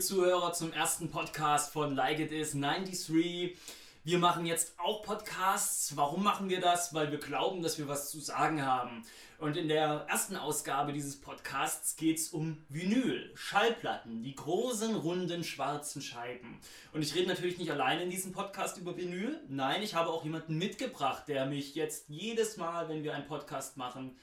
[0.00, 3.54] Zuhörer, zum ersten Podcast von Like It Is 93.
[4.02, 5.94] Wir machen jetzt auch Podcasts.
[5.94, 6.94] Warum machen wir das?
[6.94, 9.04] Weil wir glauben, dass wir was zu sagen haben.
[9.38, 15.44] Und in der ersten Ausgabe dieses Podcasts geht es um Vinyl, Schallplatten, die großen, runden,
[15.44, 16.58] schwarzen Scheiben.
[16.94, 19.38] Und ich rede natürlich nicht alleine in diesem Podcast über Vinyl.
[19.48, 23.76] Nein, ich habe auch jemanden mitgebracht, der mich jetzt jedes Mal, wenn wir einen Podcast
[23.76, 24.16] machen,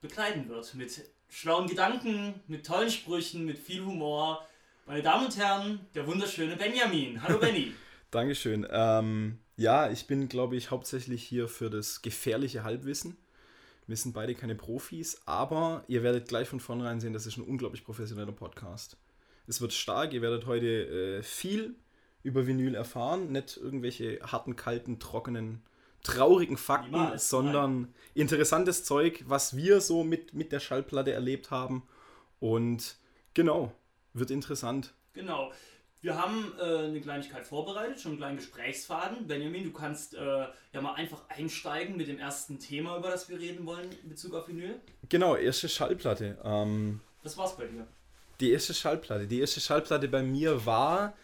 [0.00, 0.74] begleiten wird.
[0.74, 4.46] Mit schlauen Gedanken, mit tollen Sprüchen, mit viel Humor.
[4.88, 7.20] Meine Damen und Herren, der wunderschöne Benjamin.
[7.20, 7.72] Hallo Benny.
[8.12, 8.64] Dankeschön.
[8.70, 13.16] Ähm, ja, ich bin, glaube ich, hauptsächlich hier für das gefährliche Halbwissen.
[13.88, 17.42] Wir sind beide keine Profis, aber ihr werdet gleich von vornherein sehen, das ist ein
[17.42, 18.96] unglaublich professioneller Podcast.
[19.48, 21.74] Es wird stark, ihr werdet heute äh, viel
[22.22, 25.62] über Vinyl erfahren, nicht irgendwelche harten, kalten, trockenen,
[26.04, 27.94] traurigen Fakten, Niemals, sondern nein.
[28.14, 31.82] interessantes Zeug, was wir so mit, mit der Schallplatte erlebt haben.
[32.38, 32.98] Und
[33.34, 33.72] genau,
[34.18, 34.92] wird interessant.
[35.12, 35.52] Genau.
[36.02, 39.26] Wir haben äh, eine Kleinigkeit vorbereitet, schon einen kleinen Gesprächsfaden.
[39.26, 43.40] Benjamin, du kannst äh, ja mal einfach einsteigen mit dem ersten Thema, über das wir
[43.40, 44.80] reden wollen in Bezug auf Vinyl.
[45.08, 46.38] Genau, erste Schallplatte.
[46.44, 47.86] Ähm, Was war's bei dir?
[48.40, 49.26] Die erste Schallplatte.
[49.26, 51.14] Die erste Schallplatte bei mir war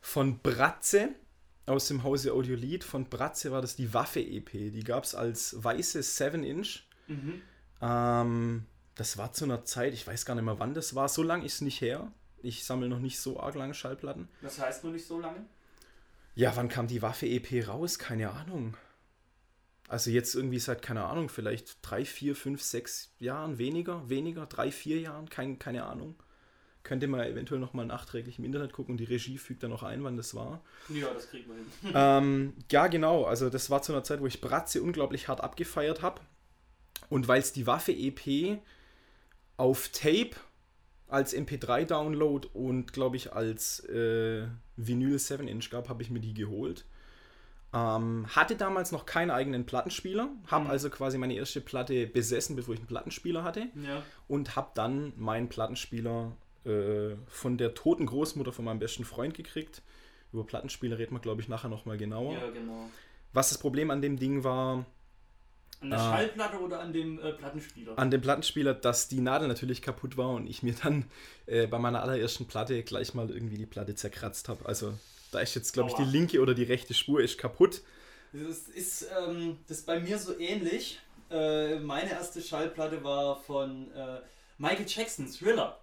[0.00, 1.10] von Bratze
[1.66, 2.82] aus dem Hause Audiolied.
[2.84, 4.50] Von Bratze war das die Waffe-EP.
[4.50, 6.82] Die gab es als weiße 7-Inch.
[7.06, 7.42] Mhm.
[7.80, 8.66] Ähm,
[8.96, 11.08] das war zu einer Zeit, ich weiß gar nicht mehr wann das war.
[11.08, 12.10] So lange ist es nicht her.
[12.42, 14.28] Ich sammle noch nicht so arg lange Schallplatten.
[14.40, 15.44] Was heißt noch nicht so lange?
[16.34, 17.98] Ja, wann kam die Waffe-EP raus?
[17.98, 18.76] Keine Ahnung.
[19.88, 24.70] Also jetzt irgendwie seit, keine Ahnung, vielleicht drei, vier, fünf, sechs Jahren, weniger, weniger, drei,
[24.70, 26.14] vier Jahren, kein, keine Ahnung.
[26.82, 29.82] Könnt ihr mal eventuell nochmal nachträglich im Internet gucken und die Regie fügt dann noch
[29.82, 30.62] ein, wann das war.
[30.88, 31.92] Ja, das kriegen wir hin.
[31.94, 33.24] ähm, ja, genau.
[33.24, 36.20] Also das war zu einer Zeit, wo ich Bratze unglaublich hart abgefeiert habe.
[37.08, 38.60] Und weil es die Waffe-EP
[39.56, 40.30] auf Tape
[41.08, 44.46] als MP3-Download und glaube ich als äh,
[44.76, 46.84] Vinyl 7-Inch gab, habe ich mir die geholt.
[47.72, 50.70] Ähm, hatte damals noch keinen eigenen Plattenspieler, habe mhm.
[50.70, 53.68] also quasi meine erste Platte besessen, bevor ich einen Plattenspieler hatte.
[53.74, 54.02] Ja.
[54.26, 56.32] Und habe dann meinen Plattenspieler
[56.64, 59.82] äh, von der toten Großmutter von meinem besten Freund gekriegt.
[60.32, 62.34] Über Plattenspieler reden wir, glaube ich, nachher nochmal genauer.
[62.34, 62.90] Ja, genau.
[63.32, 64.86] Was das Problem an dem Ding war,
[65.80, 66.10] an der ah.
[66.10, 67.98] Schallplatte oder an dem äh, Plattenspieler?
[67.98, 71.04] An dem Plattenspieler, dass die Nadel natürlich kaputt war und ich mir dann
[71.46, 74.66] äh, bei meiner allerersten Platte gleich mal irgendwie die Platte zerkratzt habe.
[74.66, 74.94] Also
[75.30, 77.82] da ist jetzt, glaube ich, die linke oder die rechte Spur ist kaputt.
[78.32, 81.00] Das ist, ähm, das ist bei mir so ähnlich.
[81.30, 84.20] Äh, meine erste Schallplatte war von äh,
[84.58, 85.78] Michael Jackson, Thriller.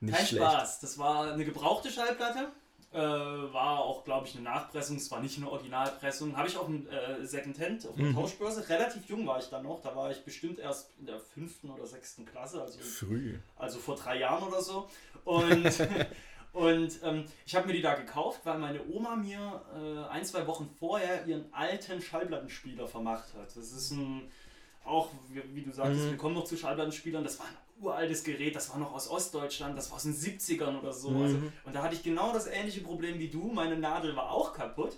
[0.00, 0.44] Nicht Kein schlecht.
[0.44, 0.80] Spaß.
[0.80, 2.50] Das war eine gebrauchte Schallplatte.
[2.92, 6.36] Äh, war auch, glaube ich, eine Nachpressung, es war nicht eine Originalpressung.
[6.36, 8.14] Habe ich auf dem äh, Secondhand, auf der mhm.
[8.14, 8.68] Tauschbörse.
[8.68, 9.80] Relativ jung war ich dann noch.
[9.80, 12.60] Da war ich bestimmt erst in der fünften oder sechsten Klasse.
[12.60, 13.38] Also, Früh.
[13.56, 14.88] Also vor drei Jahren oder so.
[15.24, 15.88] Und,
[16.52, 20.44] und ähm, ich habe mir die da gekauft, weil meine Oma mir äh, ein, zwei
[20.48, 23.56] Wochen vorher ihren alten Schallplattenspieler vermacht hat.
[23.56, 24.28] Das ist ein
[24.84, 26.10] auch, wie, wie du sagst, mhm.
[26.10, 29.76] wir kommen noch zu Schallplattenspielern, das war ein uraltes Gerät, das war noch aus Ostdeutschland,
[29.76, 31.10] das war aus den 70ern oder so.
[31.10, 31.22] Mhm.
[31.22, 34.52] Also, und da hatte ich genau das ähnliche Problem wie du, meine Nadel war auch
[34.52, 34.96] kaputt.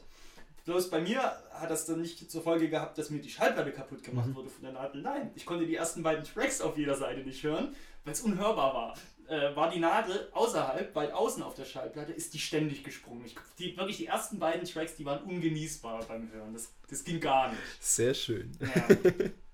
[0.65, 1.21] Bloß bei mir
[1.51, 4.37] hat das dann nicht zur Folge gehabt, dass mir die Schallplatte kaputt gemacht mhm.
[4.37, 5.03] wurde von der Nadel.
[5.03, 8.75] Nein, ich konnte die ersten beiden Tracks auf jeder Seite nicht hören, weil es unhörbar
[8.75, 8.95] war.
[9.29, 13.25] Äh, war die Nadel außerhalb, weit außen auf der Schallplatte, ist die ständig gesprungen.
[13.25, 16.53] Ich, die, wirklich die ersten beiden Tracks, die waren ungenießbar beim Hören.
[16.53, 17.63] Das, das ging gar nicht.
[17.81, 18.53] Sehr schön.
[18.61, 18.97] Ja.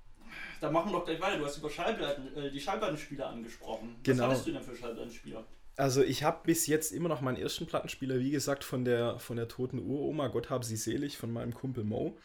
[0.61, 1.39] da machen wir doch gleich weiter.
[1.39, 3.97] Du hast über Schallplatten, äh, die Schallplattenspieler angesprochen.
[4.03, 4.29] Genau.
[4.29, 5.45] Was hast du denn für Schallplattenspieler?
[5.77, 9.37] Also ich habe bis jetzt immer noch meinen ersten Plattenspieler, wie gesagt, von der, von
[9.37, 12.19] der toten Uroma, Gott hab sie selig, von meinem Kumpel Mo.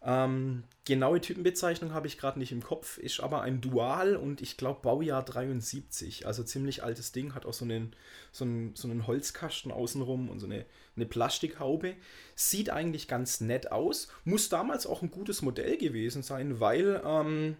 [0.00, 4.56] Ähm, genaue Typenbezeichnung habe ich gerade nicht im Kopf, ist aber ein Dual und ich
[4.56, 6.26] glaube Baujahr 73.
[6.26, 7.94] Also ziemlich altes Ding, hat auch so einen,
[8.30, 10.64] so einen, so einen Holzkasten außenrum und so eine,
[10.94, 11.96] eine Plastikhaube.
[12.36, 14.08] Sieht eigentlich ganz nett aus.
[14.24, 17.56] Muss damals auch ein gutes Modell gewesen sein, weil ähm,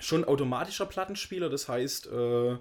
[0.00, 2.56] schon automatischer Plattenspieler, das heißt äh,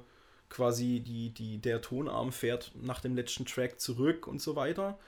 [0.49, 4.99] quasi die, die, der Tonarm fährt nach dem letzten Track zurück und so weiter.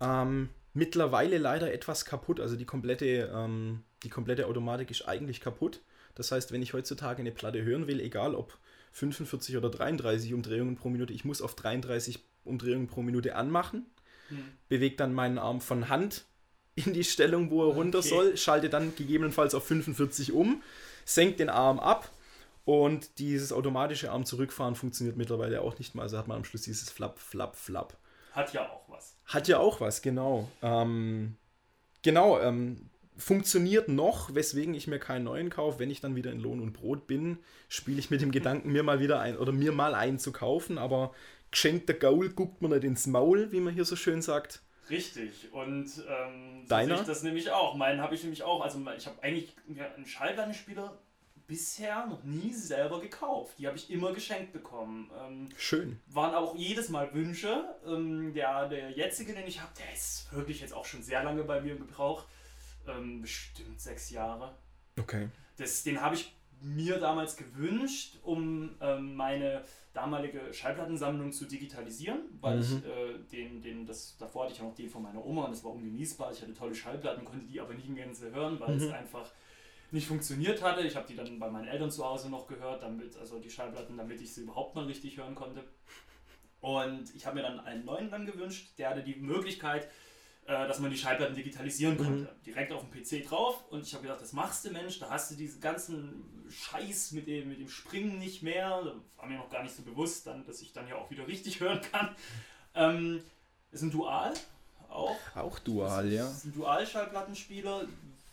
[0.00, 2.40] Ähm, mittlerweile leider etwas kaputt.
[2.40, 5.80] Also die komplette, ähm, die komplette Automatik ist eigentlich kaputt.
[6.14, 8.58] Das heißt, wenn ich heutzutage eine Platte hören will, egal ob
[8.92, 13.86] 45 oder 33 Umdrehungen pro Minute, ich muss auf 33 Umdrehungen pro Minute anmachen,
[14.28, 14.44] hm.
[14.68, 16.24] bewege dann meinen Arm von Hand
[16.74, 18.08] in die Stellung, wo er runter okay.
[18.08, 20.62] soll, schalte dann gegebenenfalls auf 45 um,
[21.04, 22.10] senkt den Arm ab
[22.64, 26.02] und dieses automatische Arm zurückfahren funktioniert mittlerweile auch nicht mehr.
[26.02, 27.96] Also hat man am Schluss dieses Flap, Flap, Flap.
[28.32, 29.16] Hat ja auch was.
[29.28, 30.50] Hat ja auch was, genau.
[30.62, 31.36] Ähm,
[32.02, 35.78] genau, ähm, funktioniert noch, weswegen ich mir keinen neuen kaufe.
[35.78, 37.38] Wenn ich dann wieder in Lohn und Brot bin,
[37.68, 40.78] spiele ich mit dem Gedanken, mir mal wieder ein oder mir mal einen zu kaufen,
[40.78, 41.12] aber
[41.50, 44.62] geschenkter Gaul guckt man nicht ins Maul, wie man hier so schön sagt.
[44.88, 45.52] Richtig.
[45.52, 46.94] Und ähm, so Deiner?
[46.94, 47.74] sehe ich das nämlich auch.
[47.74, 48.62] Meinen habe ich nämlich auch.
[48.62, 50.96] Also ich habe eigentlich ja, einen Schallplattenspieler
[51.48, 53.58] bisher noch nie selber gekauft.
[53.58, 55.10] Die habe ich immer geschenkt bekommen.
[55.18, 55.98] Ähm, Schön.
[56.06, 57.64] waren auch jedes Mal Wünsche.
[57.84, 61.42] Ähm, der, der jetzige, den ich habe, der ist wirklich jetzt auch schon sehr lange
[61.42, 62.26] bei mir im Gebrauch.
[62.86, 64.54] Ähm, bestimmt sechs Jahre.
[65.00, 65.28] Okay.
[65.56, 69.64] Das, den habe ich mir damals gewünscht, um ähm, meine
[69.94, 72.62] damalige Schallplattensammlung zu digitalisieren, weil Mhm.
[72.62, 75.52] ich äh, den, den, das, davor hatte ich ja noch den von meiner Oma und
[75.52, 76.30] das war ungenießbar.
[76.32, 78.82] Ich hatte tolle Schallplatten, konnte die aber nie in Gänze hören, weil Mhm.
[78.82, 79.30] es einfach
[79.90, 80.82] nicht funktioniert hatte.
[80.82, 83.96] Ich habe die dann bei meinen Eltern zu Hause noch gehört, damit, also die Schallplatten,
[83.96, 85.64] damit ich sie überhaupt mal richtig hören konnte.
[86.60, 89.84] Und ich habe mir dann einen neuen dann gewünscht, der hatte die Möglichkeit,
[90.46, 91.98] äh, dass man die Schallplatten digitalisieren Mhm.
[92.04, 92.36] konnte.
[92.44, 93.64] Direkt auf dem PC drauf.
[93.70, 97.26] Und ich habe gedacht, das machst du, Mensch, da hast du diesen ganzen Scheiß mit
[97.26, 98.82] dem, mit dem Springen nicht mehr.
[98.82, 101.26] Da war mir noch gar nicht so bewusst, dann, dass ich dann ja auch wieder
[101.28, 102.14] richtig hören kann.
[102.74, 103.22] Ähm,
[103.70, 104.32] ist ein Dual
[104.88, 105.16] auch.
[105.34, 106.24] Auch dual, ja.
[106.24, 107.86] Das ist ein Dual-Schallplattenspieler.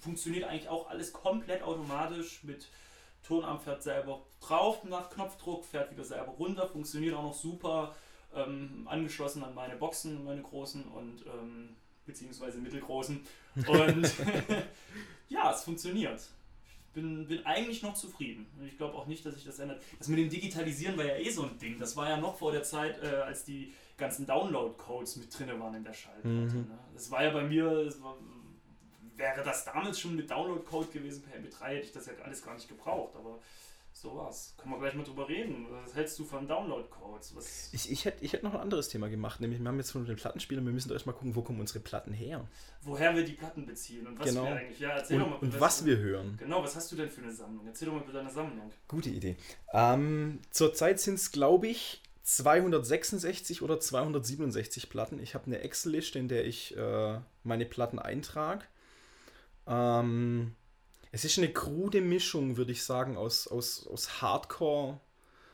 [0.06, 2.69] Funktioniert eigentlich auch alles komplett automatisch mit
[3.24, 7.96] Tonarm fährt selber drauf nach Knopfdruck, fährt wieder selber runter, funktioniert auch noch super.
[8.36, 11.69] Ähm, angeschlossen an meine Boxen, meine großen und ähm,
[12.06, 13.25] beziehungsweise mittelgroßen.
[13.56, 14.13] Und
[15.30, 16.22] ja, es funktioniert.
[16.68, 18.46] Ich bin, bin eigentlich noch zufrieden.
[18.60, 19.81] Und ich glaube auch nicht, dass sich das ändert.
[19.98, 21.80] Das mit dem Digitalisieren war ja eh so ein Ding.
[21.80, 25.74] Das war ja noch vor der Zeit, äh, als die ganzen Download-Codes mit drin waren
[25.74, 26.28] in der Schallplatte.
[26.28, 26.68] Mhm.
[26.68, 26.80] Ne?
[26.94, 28.18] Das war ja bei mir, das war,
[29.17, 32.53] wäre das damals schon mit Download-Code gewesen per MP3, hätte ich das ja alles gar
[32.53, 33.15] nicht gebraucht.
[33.15, 33.39] Aber
[33.94, 34.53] so war's.
[34.57, 35.67] Können wir gleich mal drüber reden.
[35.85, 37.69] Was hältst du von Download-Codes?
[37.71, 40.06] Ich, ich hätte ich hätt noch ein anderes Thema gemacht, nämlich wir haben jetzt von
[40.06, 42.45] den Plattenspielern, wir müssen doch erstmal gucken, wo kommen unsere Platten her.
[42.81, 44.44] Woher wir die Platten beziehen und was Genau.
[44.44, 44.79] wir eigentlich.
[44.79, 45.47] Ja, erzähl Und, doch mal.
[45.47, 46.35] und was wir hören.
[46.38, 47.65] Genau, was hast du denn für eine Sammlung?
[47.67, 48.69] Erzähl doch mal bitte deine Sammlung.
[48.89, 49.38] Gute Idee.
[49.73, 55.19] Ähm, zurzeit sind es, glaube ich, 266 oder 267 Platten.
[55.19, 58.65] Ich habe eine Excel-Liste, in der ich äh, meine Platten eintrage.
[59.67, 60.56] Ähm,
[61.12, 65.00] es ist eine krude Mischung, würde ich sagen, aus, aus, aus Hardcore,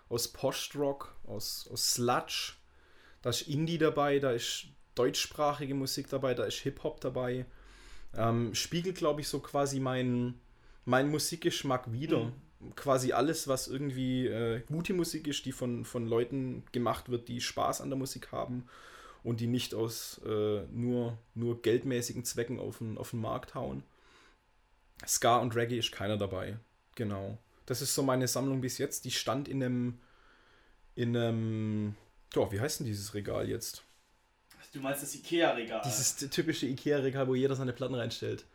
[0.10, 2.54] aus Post-Rock, aus, aus Sludge.
[3.22, 4.66] Da ist Indie dabei, da ist
[4.96, 7.46] deutschsprachige Musik dabei, da ist Hip-Hop dabei.
[8.16, 10.42] Ähm, spiegelt, glaube ich, so quasi meinen
[10.86, 12.32] mein Musikgeschmack wieder.
[12.76, 17.42] Quasi alles, was irgendwie äh, gute Musik ist, die von, von Leuten gemacht wird, die
[17.42, 18.68] Spaß an der Musik haben
[19.24, 23.84] und die nicht aus äh, nur, nur geldmäßigen Zwecken auf den, auf den Markt hauen.
[25.08, 26.58] Ska und Reggae ist keiner dabei.
[26.96, 27.38] Genau.
[27.66, 29.06] Das ist so meine Sammlung bis jetzt.
[29.06, 30.00] Die stand in einem.
[30.96, 31.96] In einem.
[32.36, 33.84] Ja, wie heißt denn dieses Regal jetzt?
[34.74, 35.82] Du meinst das Ikea-Regal?
[35.84, 38.46] Dieses typische Ikea-Regal, wo jeder seine Platten reinstellt.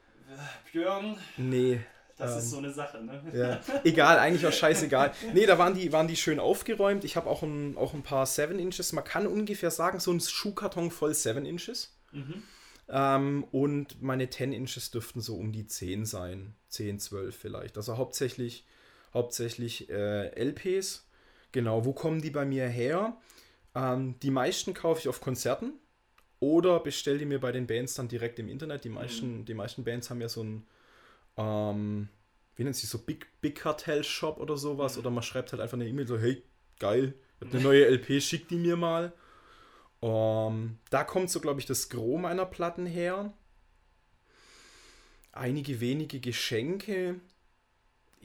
[0.72, 1.81] Björn, Nee.
[2.16, 3.22] das Ähm, ist so eine Sache, ne?
[3.34, 5.12] Ja, egal, eigentlich auch scheißegal.
[5.34, 7.04] Nee, da waren die, waren die schön aufgeräumt.
[7.04, 8.92] Ich habe auch ein, auch ein paar 7 Inches.
[8.92, 11.94] Man kann ungefähr sagen, so ein Schuhkarton voll 7 Inches.
[12.12, 12.42] Mhm.
[12.88, 16.54] Ähm, und meine 10 Inches dürften so um die 10 sein.
[16.68, 17.76] 10, 12 vielleicht.
[17.76, 18.64] Also hauptsächlich,
[19.12, 21.08] hauptsächlich äh, LPs.
[21.52, 23.16] Genau, wo kommen die bei mir her?
[23.74, 25.72] Ähm, die meisten kaufe ich auf Konzerten
[26.38, 28.84] oder bestelle die mir bei den Bands dann direkt im Internet.
[28.84, 30.66] Die meisten, die meisten Bands haben ja so ein,
[31.37, 32.08] ähm,
[32.56, 34.94] wie nennt sich so, Big, Big Cartel Shop oder sowas.
[34.94, 35.00] Mhm.
[35.00, 36.42] Oder man schreibt halt einfach eine E-Mail so, hey,
[36.78, 39.12] geil, eine neue LP, schick die mir mal.
[40.02, 43.32] Ähm, da kommt so, glaube ich, das Gros meiner Platten her.
[45.32, 47.20] Einige wenige Geschenke.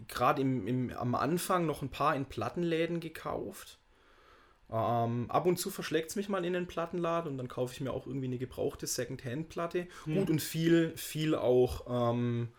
[0.08, 3.80] Gerade im, im, am Anfang noch ein paar in Plattenläden gekauft.
[4.72, 7.82] Ähm, ab und zu verschlägt es mich mal in den Plattenladen und dann kaufe ich
[7.82, 9.88] mir auch irgendwie eine gebrauchte Second-Hand-Platte.
[10.06, 10.16] Hm.
[10.16, 12.50] Gut, und viel, viel auch, ähm,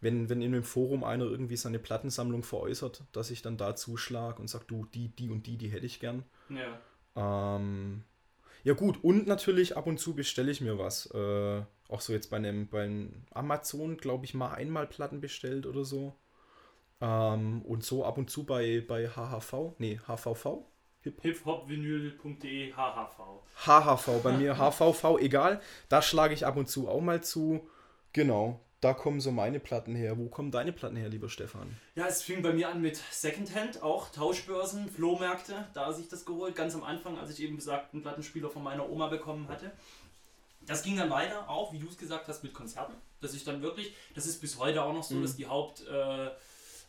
[0.00, 4.40] wenn, wenn in einem Forum einer irgendwie seine Plattensammlung veräußert, dass ich dann da zuschlag
[4.40, 6.24] und sage, du, die, die und die, die hätte ich gern.
[6.48, 7.56] Ja.
[7.56, 8.04] Ähm,
[8.64, 11.06] ja gut, und natürlich ab und zu bestelle ich mir was.
[11.14, 15.84] Äh, auch so jetzt bei einem, beim Amazon, glaube ich, mal einmal Platten bestellt oder
[15.84, 16.14] so.
[17.00, 20.64] Ähm, und so ab und zu bei, bei HHV, nee, HVV?
[21.00, 23.20] Hip hiphopvinyl.de HHV.
[23.66, 25.60] HHV, bei mir HVV, egal.
[25.88, 27.66] Da schlage ich ab und zu auch mal zu.
[28.12, 30.16] Genau, da kommen so meine Platten her.
[30.18, 31.76] Wo kommen deine Platten her, lieber Stefan?
[31.96, 36.54] Ja, es fing bei mir an mit Secondhand, auch Tauschbörsen, Flohmärkte, da sich das geholt,
[36.54, 39.72] ganz am Anfang, als ich eben besagten Plattenspieler von meiner Oma bekommen hatte.
[40.62, 43.62] Das ging dann weiter, auch wie du es gesagt hast, mit Konzerten, dass ich dann
[43.62, 45.22] wirklich, das ist bis heute auch noch so, Mhm.
[45.22, 46.30] dass die Haupt, äh,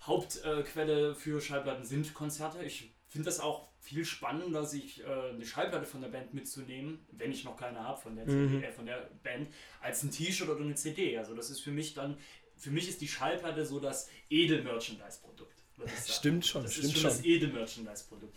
[0.05, 2.63] Hauptquelle für Schallplatten sind Konzerte.
[2.63, 7.32] Ich finde das auch viel spannender, sich äh, eine Schallplatte von der Band mitzunehmen, wenn
[7.32, 8.63] ich noch keine habe von der Mhm.
[8.63, 9.50] Äh, von der Band,
[9.82, 11.18] als ein T-Shirt oder eine CD.
[11.18, 12.18] Also das ist für mich dann,
[12.56, 15.63] für mich ist die Schallplatte so das Edel-Merchandise-Produkt.
[16.08, 17.10] Stimmt schon, Das stimmt ist schon schon.
[17.10, 18.36] das Edel-Merchandise-Produkt.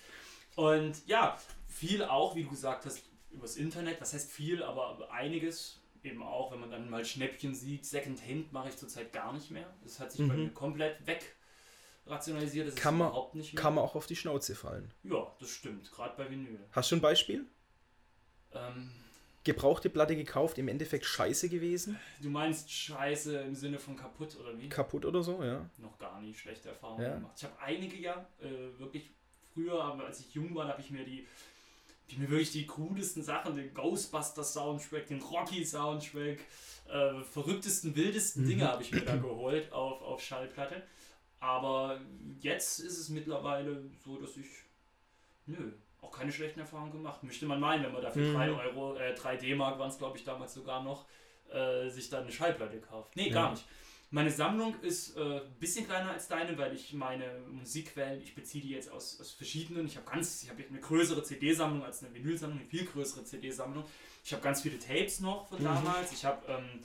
[0.57, 1.39] Und ja,
[1.69, 4.01] viel auch, wie du gesagt hast, übers Internet.
[4.01, 7.85] Was heißt viel, aber einiges eben auch, wenn man dann mal Schnäppchen sieht.
[7.85, 9.73] Secondhand mache ich zurzeit gar nicht mehr.
[9.83, 10.29] Das hat sich mhm.
[10.29, 11.37] bei mir komplett weg
[12.07, 12.69] rationalisiert.
[12.69, 13.63] Das kann, man, überhaupt nicht mehr.
[13.63, 14.93] kann man auch auf die Schnauze fallen.
[15.05, 16.59] Ja, das stimmt, gerade bei Vinyl.
[16.73, 17.45] Hast du ein Beispiel?
[18.53, 18.91] Ähm,
[19.45, 21.99] Gebrauchte Platte gekauft, im Endeffekt scheiße gewesen?
[22.21, 24.69] Du meinst scheiße im Sinne von kaputt oder wie?
[24.69, 25.69] Kaputt oder so, ja.
[25.79, 27.15] Noch gar nie schlechte Erfahrungen ja.
[27.15, 27.33] gemacht.
[27.37, 29.11] Ich habe einige ja, äh, wirklich
[29.53, 31.27] früher, aber als ich jung war, habe ich mir die
[32.13, 36.39] die mir wirklich die krudesten Sachen, den Ghostbusters Soundtrack, den Rocky Soundtrack,
[36.89, 38.49] äh, verrücktesten, wildesten mhm.
[38.49, 40.83] Dinge habe ich mir da geholt auf, auf Schallplatte.
[41.43, 42.01] Aber
[42.41, 44.47] jetzt ist es mittlerweile so, dass ich,
[45.47, 47.25] nö, auch keine schlechten Erfahrungen gemacht.
[47.25, 48.35] Möchte man meinen, wenn man dafür mhm.
[48.35, 51.05] 3 Euro, äh, 3 D-Mark waren es glaube ich damals sogar noch,
[51.53, 53.17] äh, sich dann eine Schallplatte kauft.
[53.17, 53.35] Nee, ja.
[53.35, 53.65] gar nicht.
[54.11, 58.63] Meine Sammlung ist ein äh, bisschen kleiner als deine, weil ich meine Musikquellen, ich beziehe
[58.63, 59.87] die jetzt aus, aus verschiedenen.
[59.87, 63.83] Ich habe ganz, ich habe eine größere CD-Sammlung als eine Vinylsammlung, eine viel größere CD-Sammlung.
[64.25, 65.65] Ich habe ganz viele Tapes noch von mhm.
[65.65, 66.13] damals.
[66.13, 66.85] Ich habe ähm,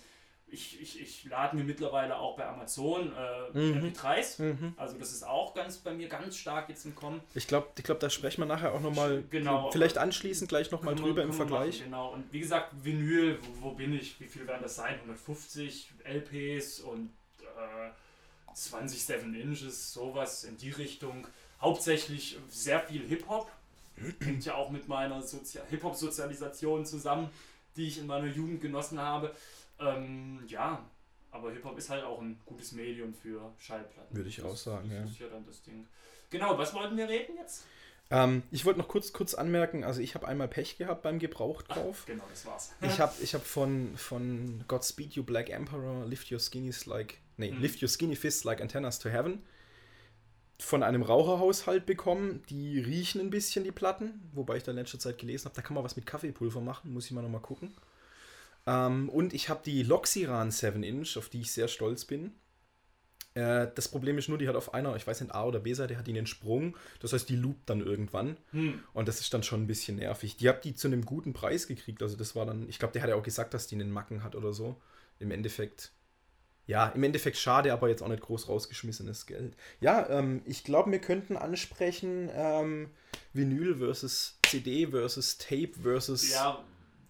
[0.50, 3.84] ich, ich, ich lade mir mittlerweile auch bei Amazon äh, mhm.
[3.84, 4.42] MP3s.
[4.42, 4.74] Mhm.
[4.78, 7.22] Also das ist auch ganz bei mir ganz stark jetzt im Kommen.
[7.34, 10.96] Ich glaube, ich glaub, da sprechen wir nachher auch nochmal, genau, vielleicht anschließend gleich nochmal
[10.96, 11.80] drüber im Vergleich.
[11.80, 14.20] Machen, genau, und wie gesagt, Vinyl, wo, wo, bin ich?
[14.20, 14.96] Wie viel werden das sein?
[14.96, 17.10] 150 LPs und
[17.42, 21.28] äh, 20 7 Inches, sowas in die Richtung.
[21.62, 23.52] Hauptsächlich sehr viel Hip-Hop.
[24.22, 27.30] Hängt ja auch mit meiner Sozi Hip-Hop-Sozialisation zusammen,
[27.76, 29.36] die ich in meiner Jugend genossen habe.
[29.80, 30.84] Ähm, ja,
[31.32, 34.16] aber Hip-Hop ist halt auch ein gutes Medium für Schallplatten.
[34.16, 35.06] Würde ich auch sagen, das ja.
[35.06, 35.86] ist ja dann das Ding.
[36.30, 37.66] Genau, was wollten wir reden jetzt?
[38.10, 42.02] Ähm, ich wollte noch kurz, kurz anmerken, also ich habe einmal Pech gehabt beim Gebrauchtkauf.
[42.04, 42.74] Ach, genau, das war's.
[42.82, 47.52] ich habe ich hab von, von Godspeed You Black Emperor Lift Your Skinnies Like, nee,
[47.52, 47.62] mhm.
[47.62, 49.44] Lift Your Skinny Fists Like Antennas to Heaven
[50.60, 52.44] von einem Raucherhaushalt bekommen.
[52.50, 55.62] Die riechen ein bisschen, die Platten, wobei ich da in letzter Zeit gelesen habe, da
[55.62, 57.76] kann man was mit Kaffeepulver machen, muss ich mal nochmal gucken.
[58.68, 62.34] Ähm, und ich habe die Loxiran 7 Inch, auf die ich sehr stolz bin.
[63.34, 65.98] Äh, das Problem ist nur, die hat auf einer, ich weiß nicht, A- oder B-Seite,
[65.98, 66.76] hat die einen Sprung.
[67.00, 68.38] Das heißt, die loopt dann irgendwann.
[68.52, 68.84] Hm.
[68.94, 70.36] Und das ist dann schon ein bisschen nervig.
[70.36, 72.04] Die habe die zu einem guten Preis gekriegt.
[72.04, 74.24] Also das war dann, ich glaube, der hat ja auch gesagt, dass die einen Macken
[74.24, 74.82] hat oder so.
[75.20, 75.94] Im Endeffekt
[76.68, 79.56] ja, im Endeffekt schade, aber jetzt auch nicht groß rausgeschmissenes Geld.
[79.80, 82.90] Ja, ähm, ich glaube, wir könnten ansprechen ähm,
[83.32, 86.62] Vinyl versus CD versus Tape versus ja,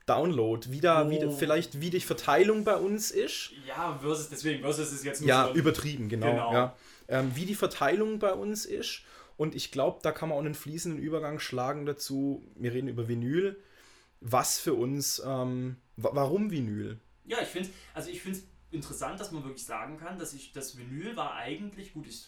[0.08, 1.10] Download, wieder, oh.
[1.12, 3.52] wieder vielleicht wie die Verteilung bei uns ist.
[3.68, 6.32] Ja, versus, deswegen, versus ist jetzt nur Ja, so übertrieben, genau.
[6.32, 6.54] genau.
[6.54, 6.76] Ja.
[7.10, 9.04] Ähm, wie die Verteilung bei uns ist.
[9.36, 12.44] Und ich glaube, da kann man auch einen fließenden Übergang schlagen dazu.
[12.56, 13.62] Wir reden über Vinyl.
[14.20, 17.00] Was für uns, ähm, warum Vinyl?
[17.26, 20.54] Ja, ich finde also ich finde es interessant, dass man wirklich sagen kann, dass ich
[20.54, 22.26] das Vinyl war eigentlich, gut, ich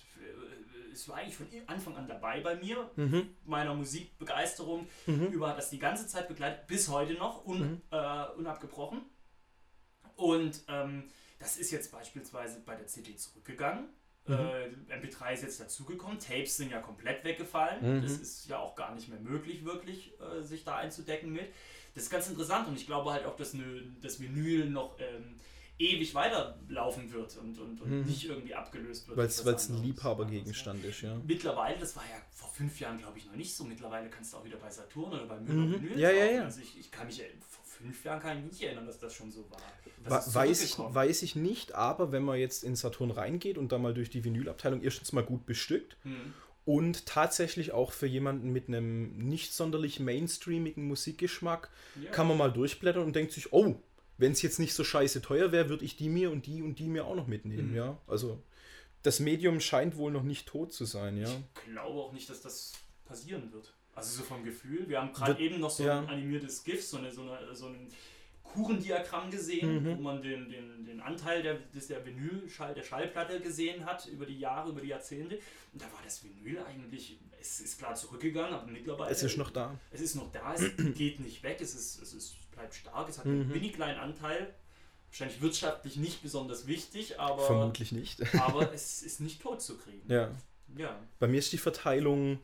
[0.91, 3.35] es war eigentlich von Anfang an dabei bei mir, mhm.
[3.45, 5.27] meiner Musikbegeisterung, mhm.
[5.27, 7.81] über das die ganze Zeit begleitet, bis heute noch, un, mhm.
[7.91, 9.01] äh, unabgebrochen.
[10.15, 11.03] Und ähm,
[11.39, 13.89] das ist jetzt beispielsweise bei der CD zurückgegangen.
[14.27, 14.33] Mhm.
[14.33, 17.97] Äh, MP3 ist jetzt dazugekommen, Tapes sind ja komplett weggefallen.
[17.97, 18.01] Mhm.
[18.01, 21.51] Das ist ja auch gar nicht mehr möglich, wirklich äh, sich da einzudecken mit.
[21.95, 23.55] Das ist ganz interessant und ich glaube halt auch, dass
[24.01, 25.37] das Vinyl noch ähm,
[25.79, 28.05] ewig weiterlaufen wird und, und, und mhm.
[28.05, 29.17] nicht irgendwie abgelöst wird.
[29.17, 31.19] Weil es ein Liebhabergegenstand ist, ja.
[31.25, 33.63] Mittlerweile, das war ja vor fünf Jahren, glaube ich, noch nicht so.
[33.63, 35.97] Mittlerweile kannst du auch wieder bei Saturn oder bei Müller mhm.
[35.97, 36.43] ja, ja, ja.
[36.43, 39.13] Also ich, ich kann mich vor fünf Jahren kann ich mich nicht erinnern, dass das
[39.13, 40.33] schon so war.
[40.35, 43.93] weiß, ich, weiß ich nicht, aber wenn man jetzt in Saturn reingeht und da mal
[43.93, 46.33] durch die Vinylabteilung erstens mal gut bestückt mhm.
[46.65, 51.69] und tatsächlich auch für jemanden mit einem nicht sonderlich mainstreamigen Musikgeschmack
[52.03, 52.11] ja.
[52.11, 53.81] kann man mal durchblättern und denkt sich, oh,
[54.19, 56.77] wenn es jetzt nicht so scheiße teuer wäre, würde ich die mir und die und
[56.77, 57.75] die mir auch noch mitnehmen, mhm.
[57.75, 57.97] ja.
[58.05, 58.43] Also
[59.01, 61.29] das Medium scheint wohl noch nicht tot zu sein, ja.
[61.29, 62.73] Ich glaube auch nicht, dass das
[63.05, 63.73] passieren wird.
[63.95, 64.87] Also so vom Gefühl.
[64.87, 65.99] Wir haben gerade eben noch so ja.
[65.99, 67.87] ein animiertes GIF, so, eine, so, eine, so ein
[68.43, 69.97] Kuchendiagramm gesehen, mhm.
[69.97, 74.25] wo man den, den, den Anteil der, des, der Vinylschall, der Schallplatte gesehen hat über
[74.25, 75.39] die Jahre, über die Jahrzehnte.
[75.73, 79.11] Und da war das Vinyl eigentlich, es ist klar zurückgegangen, aber mittlerweile.
[79.11, 79.77] Es ist noch da.
[79.91, 83.09] Es ist noch da, es geht nicht weg, es ist, es ist bleibt stark.
[83.09, 83.41] Es hat mhm.
[83.41, 84.53] einen mini kleinen Anteil.
[85.09, 87.43] Wahrscheinlich wirtschaftlich nicht besonders wichtig, aber.
[87.43, 88.21] Vermutlich nicht.
[88.39, 90.11] aber es ist nicht tot zu kriegen.
[90.11, 90.31] Ja.
[90.77, 90.99] ja.
[91.17, 92.39] Bei mir ist die Verteilung.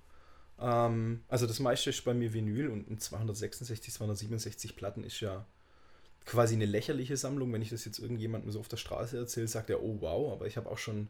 [0.59, 5.45] Ähm, also das meiste ist bei mir Vinyl und 266, 267 Platten ist ja
[6.25, 7.53] quasi eine lächerliche Sammlung.
[7.53, 10.47] Wenn ich das jetzt irgendjemandem so auf der Straße erzähle, sagt er, oh wow, aber
[10.47, 11.09] ich habe auch schon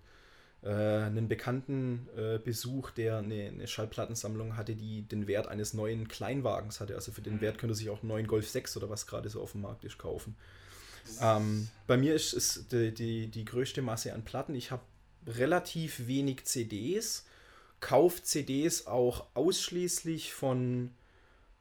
[0.66, 6.08] äh, einen bekannten äh, Besuch, der eine, eine, Schallplattensammlung hatte, die den Wert eines neuen
[6.08, 6.96] Kleinwagens hatte.
[6.96, 7.42] Also für den mhm.
[7.42, 9.84] Wert könnte sich auch einen neuen Golf 6 oder was gerade so auf dem Markt
[9.86, 10.36] ist kaufen.
[11.22, 14.56] Ähm, bei mir ist es die, die, die größte Masse an Platten.
[14.56, 14.82] Ich habe
[15.28, 17.26] relativ wenig CDs,
[17.80, 20.96] kaufe CDs auch ausschließlich von,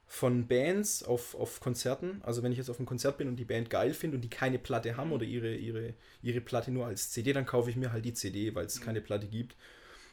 [0.06, 2.20] von Bands auf, auf Konzerten.
[2.22, 4.30] Also wenn ich jetzt auf einem Konzert bin und die Band geil finde und die
[4.30, 7.92] keine Platte haben oder ihre, ihre, ihre Platte nur als CD, dann kaufe ich mir
[7.92, 8.84] halt die CD, weil es mhm.
[8.84, 9.56] keine Platte gibt.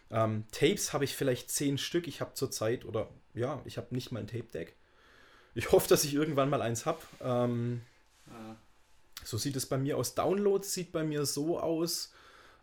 [0.10, 2.08] Ähm, Tapes habe ich vielleicht zehn Stück.
[2.08, 4.76] Ich habe zurzeit, oder ja, ich habe nicht mal ein Tape-Deck.
[5.54, 7.00] Ich hoffe, dass ich irgendwann mal eins habe.
[7.22, 7.82] Ähm,
[8.30, 8.56] ah.
[9.24, 10.16] So sieht es bei mir aus.
[10.16, 12.14] Downloads sieht bei mir so aus.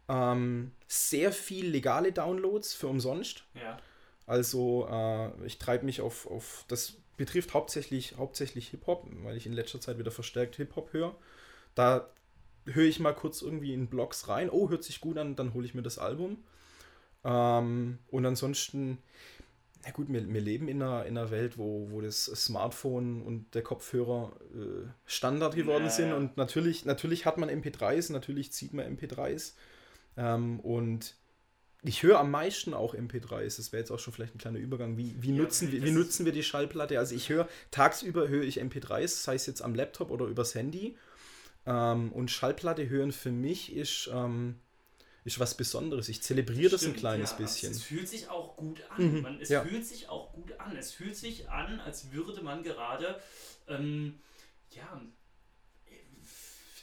[0.09, 3.45] Ähm, sehr viel legale Downloads für umsonst.
[3.55, 3.79] Ja.
[4.27, 9.53] Also äh, ich treibe mich auf, auf, das betrifft hauptsächlich, hauptsächlich Hip-Hop, weil ich in
[9.53, 11.15] letzter Zeit wieder verstärkt Hip-Hop höre.
[11.75, 12.09] Da
[12.65, 14.49] höre ich mal kurz irgendwie in Blogs rein.
[14.49, 16.39] Oh, hört sich gut an, dann hole ich mir das Album.
[17.25, 18.99] Ähm, und ansonsten,
[19.85, 23.55] na gut, wir, wir leben in einer, in einer Welt, wo, wo das Smartphone und
[23.55, 26.09] der Kopfhörer äh, Standard geworden ja, sind.
[26.11, 26.17] Ja.
[26.17, 29.55] Und natürlich, natürlich hat man MP3s, natürlich zieht man MP3s.
[30.17, 31.17] Ähm, und
[31.83, 33.57] ich höre am meisten auch MP3s.
[33.57, 34.97] Das wäre jetzt auch schon vielleicht ein kleiner Übergang.
[34.97, 36.99] Wie, wie, ja, nutzen, wir, wie nutzen wir die Schallplatte?
[36.99, 40.97] Also ich höre, tagsüber höre ich MP3s, sei es jetzt am Laptop oder übers Handy.
[41.67, 44.57] Ähm, und Schallplatte hören für mich ist, ähm,
[45.25, 46.09] ist was Besonderes.
[46.09, 47.73] Ich zelebriere das ein kleines ja, bisschen.
[47.73, 49.15] Es fühlt sich auch gut an.
[49.15, 49.63] Mhm, man, es ja.
[49.63, 50.77] fühlt sich auch gut an.
[50.77, 53.21] Es fühlt sich an, als würde man gerade
[53.69, 54.19] ähm,
[54.71, 55.01] ja,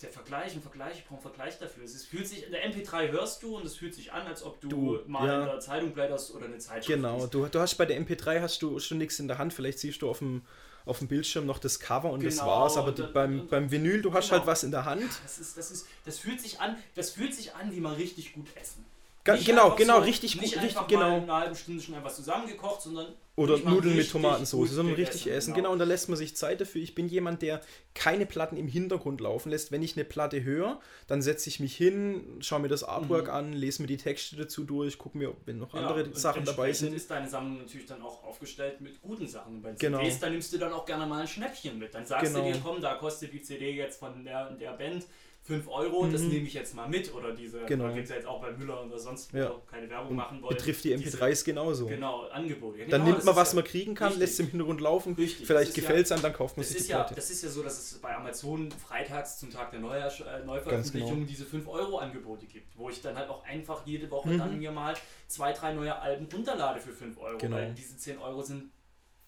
[0.05, 1.83] der Vergleich, ein Vergleich, ich brauche einen Vergleich dafür.
[1.83, 4.61] Es fühlt sich, in der MP3 hörst du und es fühlt sich an, als ob
[4.61, 5.41] du, du mal ja.
[5.41, 6.87] in der Zeitung blätterst oder eine Zeitschrift.
[6.87, 9.79] Genau, du, du hast bei der MP3 hast du schon nichts in der Hand, vielleicht
[9.79, 10.43] siehst du auf dem,
[10.85, 13.71] auf dem Bildschirm noch das Cover und genau, das war's, aber und, beim, und, beim
[13.71, 14.39] Vinyl, du hast genau.
[14.39, 15.03] halt was in der Hand.
[15.23, 18.33] Das, ist, das, ist, das, fühlt sich an, das fühlt sich an, wie man richtig
[18.33, 18.85] gut essen.
[19.25, 21.15] Ga, genau, genau, so, richtig gut, richtig, genau.
[21.15, 25.55] eine halbe Stunde schon etwas zusammengekocht, sondern oder Nudeln mit Tomatensauce, sondern richtig essen.
[25.55, 25.63] Genau.
[25.63, 26.81] genau, und da lässt man sich Zeit dafür.
[26.81, 27.59] Ich bin jemand, der
[27.95, 29.71] keine Platten im Hintergrund laufen lässt.
[29.71, 33.33] Wenn ich eine Platte höre, dann setze ich mich hin, schaue mir das Artwork mhm.
[33.33, 36.71] an, lese mir die Texte dazu durch, gucke mir, wenn noch andere ja, Sachen dabei
[36.71, 36.93] sind.
[36.93, 39.59] ist deine Sammlung natürlich dann auch aufgestellt mit guten Sachen.
[39.59, 39.97] Bei genau.
[39.97, 41.95] CDs, da nimmst du dann auch gerne mal ein Schnäppchen mit.
[41.95, 42.45] Dann sagst genau.
[42.45, 45.03] du dir, komm, da kostet die CD jetzt von der, der Band
[45.45, 46.11] 5 Euro, mhm.
[46.11, 47.13] das nehme ich jetzt mal mit.
[47.13, 47.93] Oder diese, genau.
[47.93, 49.61] gibt es ja jetzt auch bei Müller oder sonst, wo ja.
[49.69, 50.55] keine Werbung machen wollen.
[50.55, 51.85] Betrifft die MP3s diese, genauso.
[51.85, 52.79] Genau, Angebote.
[52.79, 54.21] Ja, dann genau, nimmt man, was ja, man kriegen kann, richtig.
[54.21, 55.45] lässt es im Hintergrund laufen, richtig.
[55.45, 57.13] vielleicht gefällt es einem, dann kauft man sich die Platte.
[57.13, 61.13] Das ist ja so, dass es bei Amazon freitags zum Tag der Neuer, äh, Neuveröffentlichung
[61.13, 61.27] genau.
[61.27, 64.37] diese 5 Euro Angebote gibt, wo ich dann halt auch einfach jede Woche mhm.
[64.39, 64.95] dann mir mal
[65.27, 67.57] zwei, drei neue Alben runterlade für 5 Euro, genau.
[67.57, 68.71] weil diese 10 Euro sind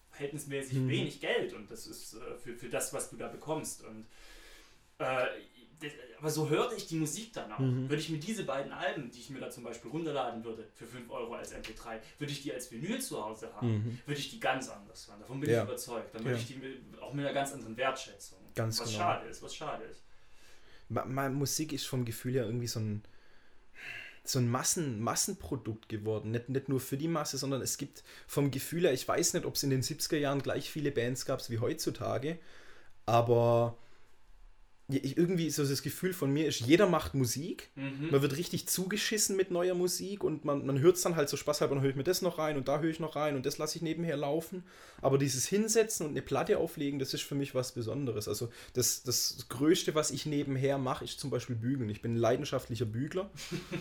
[0.10, 0.90] verhältnismäßig mhm.
[0.90, 3.84] wenig Geld und das ist äh, für, für das, was du da bekommst.
[3.84, 4.08] Und
[4.98, 5.28] äh,
[6.20, 7.60] aber so hörte ich die Musik dann auch.
[7.60, 7.90] Mhm.
[7.90, 10.86] Würde ich mir diese beiden Alben, die ich mir da zum Beispiel runterladen würde, für
[10.86, 14.00] 5 Euro als MP3, würde ich die als Vinyl zu Hause haben, mhm.
[14.06, 15.20] würde ich die ganz anders hören.
[15.20, 15.60] Davon bin ja.
[15.60, 16.16] ich überzeugt.
[16.16, 16.42] Dann würde ja.
[16.42, 16.60] ich die
[17.00, 18.40] auch mit einer ganz anderen Wertschätzung.
[18.56, 19.00] Ganz was genau.
[19.00, 20.02] schade ist, was schade ist.
[20.90, 23.04] Ma Musik ist vom Gefühl her irgendwie so ein,
[24.24, 26.32] so ein Massen, Massenprodukt geworden.
[26.32, 29.46] Nicht, nicht nur für die Masse, sondern es gibt vom Gefühl her, ich weiß nicht,
[29.46, 32.40] ob es in den 70er Jahren gleich viele Bands gab wie heutzutage,
[33.06, 33.78] aber
[34.90, 38.10] ich, irgendwie so das Gefühl von mir ist, jeder macht Musik, mhm.
[38.12, 41.36] man wird richtig zugeschissen mit neuer Musik und man, man hört es dann halt so
[41.36, 43.46] spaßhalber, dann höre ich mir das noch rein und da höre ich noch rein und
[43.46, 44.64] das lasse ich nebenher laufen.
[45.02, 48.28] Aber dieses Hinsetzen und eine Platte auflegen, das ist für mich was Besonderes.
[48.28, 51.90] Also das, das Größte, was ich nebenher mache, ist zum Beispiel bügeln.
[51.90, 53.30] Ich bin ein leidenschaftlicher Bügler.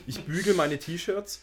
[0.07, 1.41] Ich bügel meine T-Shirts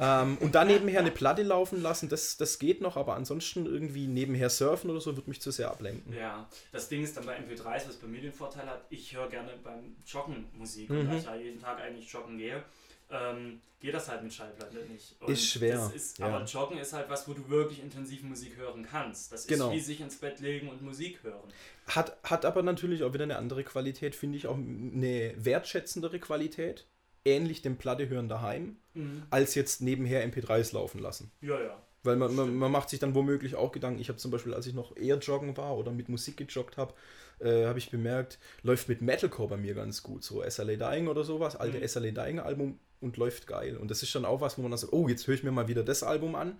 [0.00, 4.06] ähm, und dann nebenher eine Platte laufen lassen, das, das geht noch, aber ansonsten irgendwie
[4.06, 6.14] nebenher surfen oder so, wird mich zu sehr ablenken.
[6.14, 9.28] Ja, das Ding ist dann bei MP3s, was bei mir den Vorteil hat, ich höre
[9.28, 11.00] gerne beim Joggen Musik mhm.
[11.00, 12.64] und da ich ja jeden Tag eigentlich joggen gehe,
[13.10, 15.16] ähm, geht das halt mit Schallplatte nicht.
[15.20, 15.90] Und ist schwer.
[15.94, 16.26] Ist, ja.
[16.26, 19.32] Aber Joggen ist halt was, wo du wirklich intensiv Musik hören kannst.
[19.32, 19.68] Das genau.
[19.68, 21.48] ist wie sich ins Bett legen und Musik hören.
[21.88, 26.86] Hat, hat aber natürlich auch wieder eine andere Qualität, finde ich, auch eine wertschätzendere Qualität
[27.24, 29.22] ähnlich dem Platte hören daheim, mhm.
[29.30, 31.30] als jetzt nebenher MP3s laufen lassen.
[31.40, 31.82] Ja, ja.
[32.02, 34.00] Weil man, man, man, macht sich dann womöglich auch Gedanken.
[34.00, 36.94] Ich habe zum Beispiel, als ich noch eher joggen war oder mit Musik gejoggt habe,
[37.40, 40.24] äh, habe ich bemerkt, läuft mit Metalcore bei mir ganz gut.
[40.24, 41.86] So SLA Dying oder sowas, alte mhm.
[41.86, 43.76] SLA Dying Album und läuft geil.
[43.76, 45.52] Und das ist dann auch was, wo man dann sagt, oh, jetzt höre ich mir
[45.52, 46.58] mal wieder das Album an.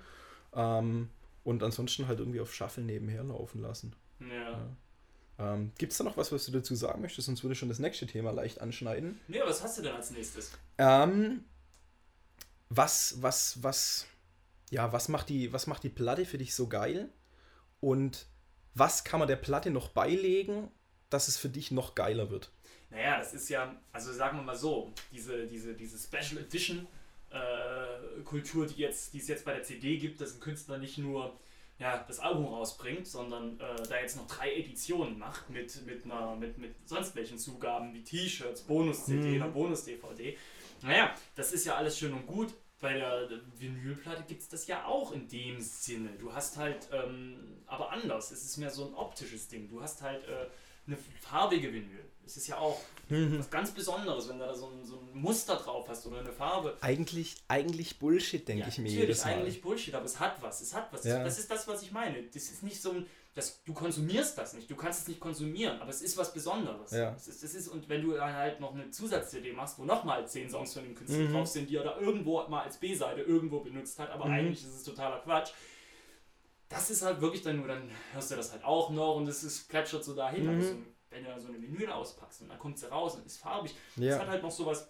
[0.54, 1.08] Ähm,
[1.42, 3.94] und ansonsten halt irgendwie auf Shuffle nebenher laufen lassen.
[4.20, 4.50] ja.
[4.50, 4.76] ja.
[5.40, 7.26] Ähm, Gibt es da noch was, was du dazu sagen möchtest?
[7.26, 9.18] Sonst würde ich schon das nächste Thema leicht anschneiden.
[9.26, 10.53] Nee, was hast du denn als nächstes?
[10.76, 11.44] Ähm,
[12.68, 14.07] was, was, was,
[14.70, 17.09] ja, was macht, die, was macht die Platte für dich so geil?
[17.81, 18.26] Und
[18.74, 20.70] was kann man der Platte noch beilegen,
[21.09, 22.50] dass es für dich noch geiler wird?
[22.90, 26.87] Naja, das ist ja, also sagen wir mal so, diese, diese, diese Special Edition
[27.31, 30.98] äh, Kultur, die, jetzt, die es jetzt bei der CD gibt, dass ein Künstler nicht
[30.98, 31.38] nur
[31.80, 36.36] ja, das Album rausbringt, sondern äh, da jetzt noch drei Editionen macht mit, mit, einer,
[36.36, 39.42] mit, mit sonst welchen Zugaben wie T-Shirts, Bonus-CD mhm.
[39.42, 40.36] oder Bonus-DVD.
[40.82, 44.84] Naja, das ist ja alles schön und gut, bei der Vinylplatte gibt es das ja
[44.84, 46.10] auch in dem Sinne.
[46.18, 48.30] Du hast halt, ähm, aber anders.
[48.30, 49.68] Es ist mehr so ein optisches Ding.
[49.68, 50.46] Du hast halt äh,
[50.86, 52.04] eine farbige Vinyl.
[52.24, 53.38] Es ist ja auch mhm.
[53.38, 56.32] was ganz Besonderes, wenn du da so ein, so ein, Muster drauf hast oder eine
[56.32, 56.76] Farbe.
[56.80, 59.34] Eigentlich, eigentlich Bullshit, denke ja, ich mir jedes Mal.
[59.34, 60.60] eigentlich Bullshit, aber es hat was.
[60.60, 61.04] Es hat was.
[61.04, 61.24] Ja.
[61.24, 62.22] Das ist das, was ich meine.
[62.22, 65.80] Das ist nicht so ein das, du konsumierst das nicht, du kannst es nicht konsumieren,
[65.80, 66.90] aber es ist was Besonderes.
[66.90, 67.14] Ja.
[67.14, 70.26] Es ist, es ist, und wenn du dann halt noch eine Zusatz-CD machst, wo nochmal
[70.26, 71.32] zehn Songs von dem Künstler mhm.
[71.32, 74.32] drauf sind, die er da irgendwo mal als B-Seite irgendwo benutzt hat, aber mhm.
[74.32, 75.50] eigentlich ist es totaler Quatsch.
[76.70, 79.42] Das ist halt wirklich dann nur, dann hörst du das halt auch noch und es
[79.44, 80.44] ist, plätschert so dahin.
[80.44, 80.54] Mhm.
[80.54, 80.76] Also,
[81.11, 84.11] wenn du so eine Vinyl auspackst und dann kommt sie raus und ist farbig, ja.
[84.11, 84.88] das hat halt noch sowas,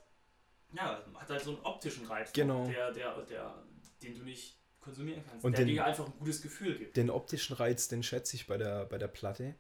[0.73, 2.67] ja, hat halt so einen optischen Reiz, genau.
[2.67, 3.55] der, der, der,
[4.03, 5.45] den du nicht konsumieren kannst.
[5.45, 6.97] Und der den, dir einfach ein gutes Gefühl gibt.
[6.97, 9.55] Den optischen Reiz, den schätze ich bei der, bei der Platte.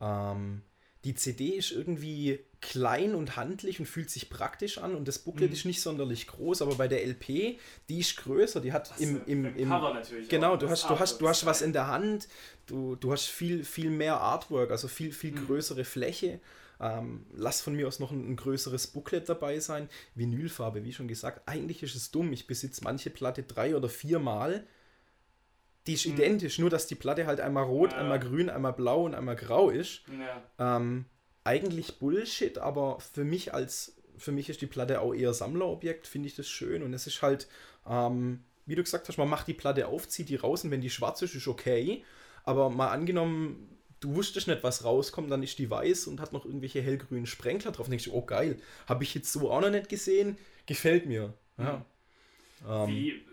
[0.00, 0.62] Ähm,
[1.04, 5.50] die CD ist irgendwie klein und handlich und fühlt sich praktisch an und das Booklet
[5.50, 5.56] mhm.
[5.56, 9.56] ist nicht sonderlich groß, aber bei der LP, die ist größer, die hat im, im,
[9.56, 12.28] im Cover natürlich genau, du hast, du hast, du hast was in der Hand,
[12.66, 15.46] du, du hast viel, viel mehr Artwork, also viel, viel mhm.
[15.46, 16.40] größere Fläche.
[16.80, 19.88] Ähm, lass von mir aus noch ein, ein, größeres Booklet dabei sein.
[20.16, 22.32] Vinylfarbe, wie schon gesagt, eigentlich ist es dumm.
[22.32, 24.66] Ich besitze manche Platte drei oder viermal.
[25.86, 26.14] Die ist mhm.
[26.14, 27.98] identisch, nur dass die Platte halt einmal rot, ja.
[27.98, 30.02] einmal grün, einmal blau und einmal grau ist.
[30.58, 30.76] Ja.
[30.76, 31.04] Ähm,
[31.44, 36.28] eigentlich Bullshit, aber für mich als für mich ist die Platte auch eher Sammlerobjekt, finde
[36.28, 36.82] ich das schön.
[36.82, 37.48] Und es ist halt,
[37.88, 40.80] ähm, wie du gesagt hast, man macht die Platte auf, zieht die raus und wenn
[40.80, 42.04] die schwarz ist, ist okay.
[42.44, 43.68] Aber mal angenommen,
[44.00, 47.72] du wusstest nicht, was rauskommt, dann ist die weiß und hat noch irgendwelche hellgrünen Sprenkler
[47.72, 47.86] drauf.
[47.86, 51.34] Und denkst du, oh geil, habe ich jetzt so auch noch nicht gesehen, gefällt mir.
[51.58, 51.84] Ja.
[52.62, 52.70] Mhm.
[52.70, 52.88] Ähm.
[52.88, 53.24] Wie,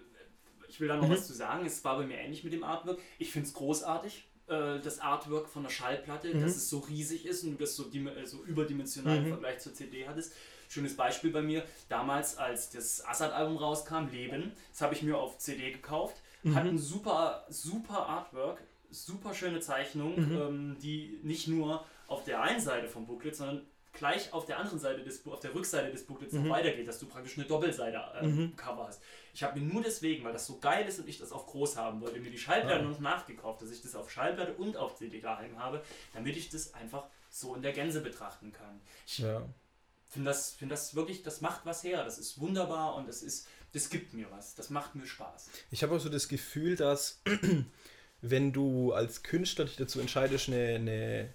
[0.72, 1.12] ich will da noch mhm.
[1.12, 3.00] was zu sagen, es war bei mir ähnlich mit dem Artwork.
[3.20, 6.42] Ich finde es großartig, äh, das Artwork von der Schallplatte, mhm.
[6.42, 9.30] dass es so riesig ist und du das so, äh, so überdimensional im mhm.
[9.30, 10.34] Vergleich zur CD hattest.
[10.70, 15.38] Schönes Beispiel bei mir, damals als das Assad-Album rauskam, Leben, das habe ich mir auf
[15.38, 16.16] CD gekauft,
[16.56, 20.42] hat ein super, super Artwork, super schöne Zeichnung, mhm.
[20.42, 24.80] ähm, die nicht nur auf der einen Seite vom Booklet, sondern gleich auf der anderen
[24.80, 26.44] Seite des auf der Rückseite des Booklets mhm.
[26.44, 28.56] noch weitergeht, dass du praktisch eine Doppelseite äh, mhm.
[28.56, 29.02] Cover hast.
[29.34, 31.78] Ich habe mir nur deswegen, weil das so geil ist und ich das auf groß
[31.78, 32.90] haben wollte, mir die Schallplatte ja.
[32.90, 36.74] noch nachgekauft, dass ich das auf Schallplatte und auf CD daheim habe, damit ich das
[36.74, 38.82] einfach so in der Gänse betrachten kann.
[39.08, 39.42] Ich ja.
[40.08, 42.04] finde das, find das wirklich, das macht was her.
[42.04, 44.56] Das ist wunderbar und das ist, das gibt mir was.
[44.56, 45.50] Das macht mir Spaß.
[45.72, 47.22] Ich habe auch so das Gefühl, dass
[48.22, 51.34] wenn du als Künstler dich dazu entscheidest, eine, eine,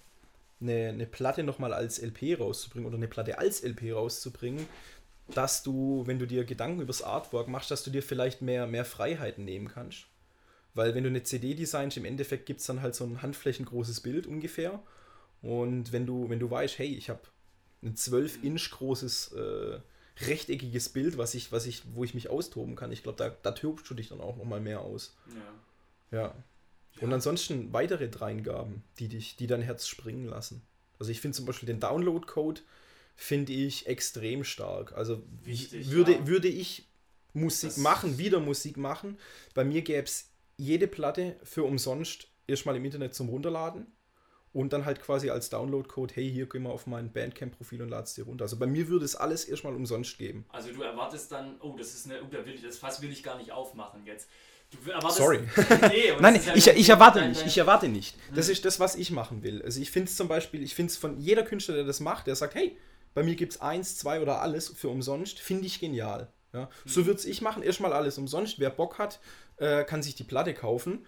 [0.61, 4.66] eine, eine Platte nochmal als LP rauszubringen oder eine Platte als LP rauszubringen,
[5.29, 8.66] dass du, wenn du dir Gedanken über das Artwork machst, dass du dir vielleicht mehr,
[8.66, 10.07] mehr Freiheiten nehmen kannst.
[10.75, 14.01] Weil wenn du eine CD designst, im Endeffekt gibt es dann halt so ein handflächengroßes
[14.01, 14.83] Bild ungefähr.
[15.42, 17.21] Und wenn du, wenn du weißt, hey, ich habe
[17.83, 19.81] ein 12 Inch großes äh,
[20.27, 23.53] rechteckiges Bild, was ich, was ich, wo ich mich austoben kann, ich glaube, da, da
[23.53, 25.16] tobst du dich dann auch nochmal mehr aus.
[26.11, 26.19] Ja.
[26.19, 26.35] Ja.
[27.01, 30.63] Und ansonsten weitere Dreingaben, die dich, die dein Herz springen lassen.
[30.99, 32.63] Also ich finde zum Beispiel den Download-Code
[33.17, 34.93] finde ich extrem stark.
[34.93, 36.27] Also Wichtig, würde, ja.
[36.27, 36.87] würde ich
[37.33, 39.19] Musik das machen, wieder Musik machen,
[39.55, 43.87] bei mir gäbe es jede Platte für umsonst erstmal im Internet zum Runterladen
[44.53, 48.15] und dann halt quasi als Download-Code, hey, hier geh mal auf mein Bandcamp-Profil und lad's
[48.15, 48.45] dir runter.
[48.45, 50.47] Also bei mir würde es alles erstmal umsonst geben.
[50.49, 53.13] Also du erwartest dann, oh, das ist eine, oh, da will ich, das Fass will
[53.13, 54.31] ich gar nicht aufmachen jetzt.
[55.11, 55.41] Sorry.
[55.83, 57.47] Nee, Nein, ich, ich erwarte nicht.
[57.47, 58.17] Ich erwarte nicht.
[58.35, 58.53] Das hm.
[58.53, 59.63] ist das, was ich machen will.
[59.63, 62.27] Also ich finde es zum Beispiel, ich finde es von jeder Künstler, der das macht,
[62.27, 62.77] der sagt, hey,
[63.15, 66.29] bei mir gibt es eins, zwei oder alles für umsonst, finde ich genial.
[66.53, 66.63] Ja?
[66.63, 66.69] Hm.
[66.85, 68.59] So würde es ich machen, erstmal alles umsonst.
[68.59, 69.21] Wer Bock hat,
[69.57, 71.07] äh, kann sich die Platte kaufen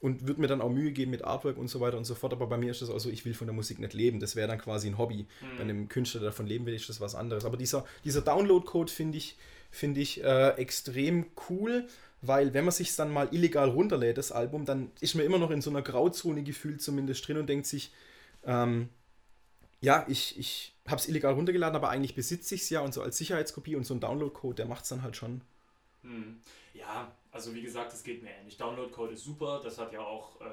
[0.00, 2.32] und wird mir dann auch Mühe geben mit Artwork und so weiter und so fort.
[2.32, 4.20] Aber bei mir ist das also, ich will von der Musik nicht leben.
[4.20, 5.26] Das wäre dann quasi ein Hobby.
[5.40, 5.56] Mhm.
[5.56, 7.44] Bei einem Künstler, der davon leben will, ist das was anderes.
[7.44, 9.36] Aber dieser, dieser Download-Code finde ich,
[9.70, 11.86] find ich äh, extrem cool
[12.22, 15.50] weil wenn man sich dann mal illegal runterlädt, das Album, dann ist man immer noch
[15.50, 17.92] in so einer Grauzone gefühlt zumindest drin und denkt sich,
[18.44, 18.88] ähm,
[19.80, 23.02] ja, ich, ich habe es illegal runtergeladen, aber eigentlich besitze ich es ja und so
[23.02, 25.40] als Sicherheitskopie und so ein Download-Code, der macht es dann halt schon.
[26.02, 26.40] Hm.
[26.74, 28.58] Ja, also wie gesagt, es geht mir ähnlich.
[28.58, 30.44] Download-Code ist super, das hat ja auch äh,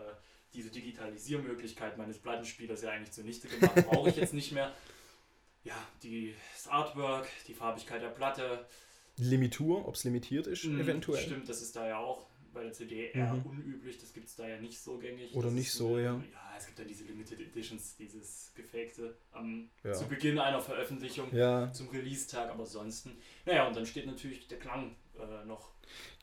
[0.54, 4.74] diese Digitalisiermöglichkeit meines Plattenspielers ja eigentlich zunichte gemacht, brauche ich jetzt nicht mehr.
[5.64, 8.66] Ja, die, das Artwork, die Farbigkeit der Platte,
[9.18, 11.24] Limitur, ob es limitiert ist, mhm, eventuell.
[11.24, 13.46] Stimmt, das ist da ja auch bei der CD eher mhm.
[13.46, 15.34] unüblich, das gibt es da ja nicht so gängig.
[15.36, 16.14] Oder das nicht so, ja.
[16.14, 19.94] Ja, es gibt ja diese Limited Editions, dieses Gefakte am, ja.
[19.94, 21.72] zu Beginn einer Veröffentlichung, ja.
[21.72, 23.18] zum Release-Tag, aber ansonsten.
[23.46, 25.70] Naja, und dann steht natürlich der Klang äh, noch.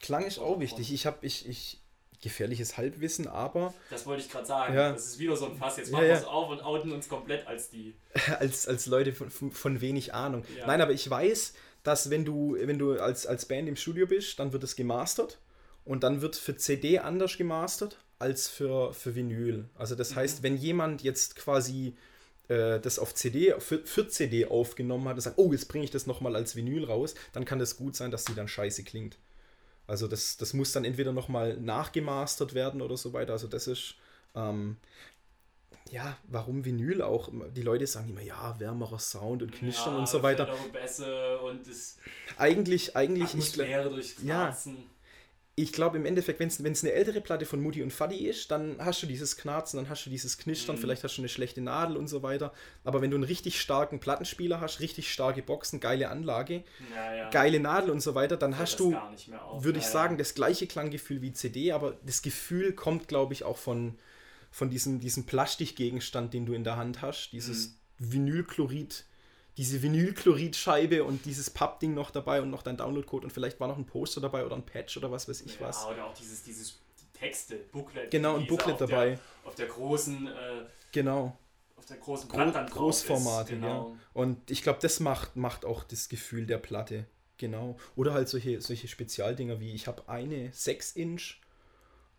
[0.00, 0.92] Klang ist auch wichtig.
[0.92, 1.80] Ich habe, ich, ich,
[2.20, 3.72] gefährliches Halbwissen, aber.
[3.90, 4.74] Das wollte ich gerade sagen.
[4.74, 4.92] Ja.
[4.92, 5.76] Das ist wieder so ein Fass.
[5.76, 6.14] Jetzt machen ja, ja.
[6.14, 7.94] wir es auf und outen uns komplett als die.
[8.38, 10.44] als, als Leute von, von wenig Ahnung.
[10.66, 11.54] Nein, aber ich weiß,
[11.84, 15.38] dass wenn du, wenn du als, als Band im Studio bist, dann wird es gemastert
[15.84, 19.68] und dann wird für CD anders gemastert als für, für Vinyl.
[19.76, 20.16] Also das mhm.
[20.16, 21.94] heißt, wenn jemand jetzt quasi
[22.48, 25.90] äh, das auf CD, für, für, CD aufgenommen hat und sagt, oh, jetzt bringe ich
[25.90, 29.18] das nochmal als Vinyl raus, dann kann das gut sein, dass die dann scheiße klingt.
[29.86, 33.34] Also das, das muss dann entweder nochmal nachgemastert werden oder so weiter.
[33.34, 33.96] Also das ist,
[34.34, 34.78] ähm,
[35.90, 37.28] ja, warum Vinyl auch?
[37.54, 40.52] Die Leute sagen immer, ja, wärmerer Sound und Knistern ja, und so weiter.
[40.72, 41.98] Besser und das
[42.36, 44.56] eigentlich, eigentlich, ich, ja,
[45.56, 48.76] ich glaube im Endeffekt, wenn es eine ältere Platte von Mutti und Fadi ist, dann
[48.80, 50.80] hast du dieses Knarzen, dann hast du dieses Knistern, mhm.
[50.80, 52.52] vielleicht hast du eine schlechte Nadel und so weiter.
[52.82, 57.30] Aber wenn du einen richtig starken Plattenspieler hast, richtig starke Boxen, geile Anlage, ja, ja.
[57.30, 58.96] geile Nadel und so weiter, dann hast du,
[59.58, 63.44] würde ich ja, sagen, das gleiche Klanggefühl wie CD, aber das Gefühl kommt, glaube ich,
[63.44, 63.96] auch von,
[64.54, 68.12] von diesem, diesem Plastikgegenstand, den du in der Hand hast, dieses mhm.
[68.12, 69.04] Vinylchlorid
[69.56, 73.78] diese Vinylchloridscheibe und dieses Pappding noch dabei und noch dein Downloadcode und vielleicht war noch
[73.78, 75.86] ein Poster dabei oder ein Patch oder was weiß ich ja, was.
[75.86, 76.80] oder auch dieses, dieses
[77.12, 78.10] Texte, Booklet.
[78.10, 79.10] Genau, ein Booklet auf dabei.
[79.10, 80.26] Der, auf der großen.
[80.26, 80.30] Äh,
[80.90, 81.38] genau.
[81.76, 83.90] Auf der großen Gro Platte Großformate, genau.
[83.92, 83.98] ja.
[84.12, 87.06] Und ich glaube, das macht, macht auch das Gefühl der Platte.
[87.36, 87.76] Genau.
[87.94, 91.43] Oder halt solche, solche Spezialdinger wie ich habe eine 6-Inch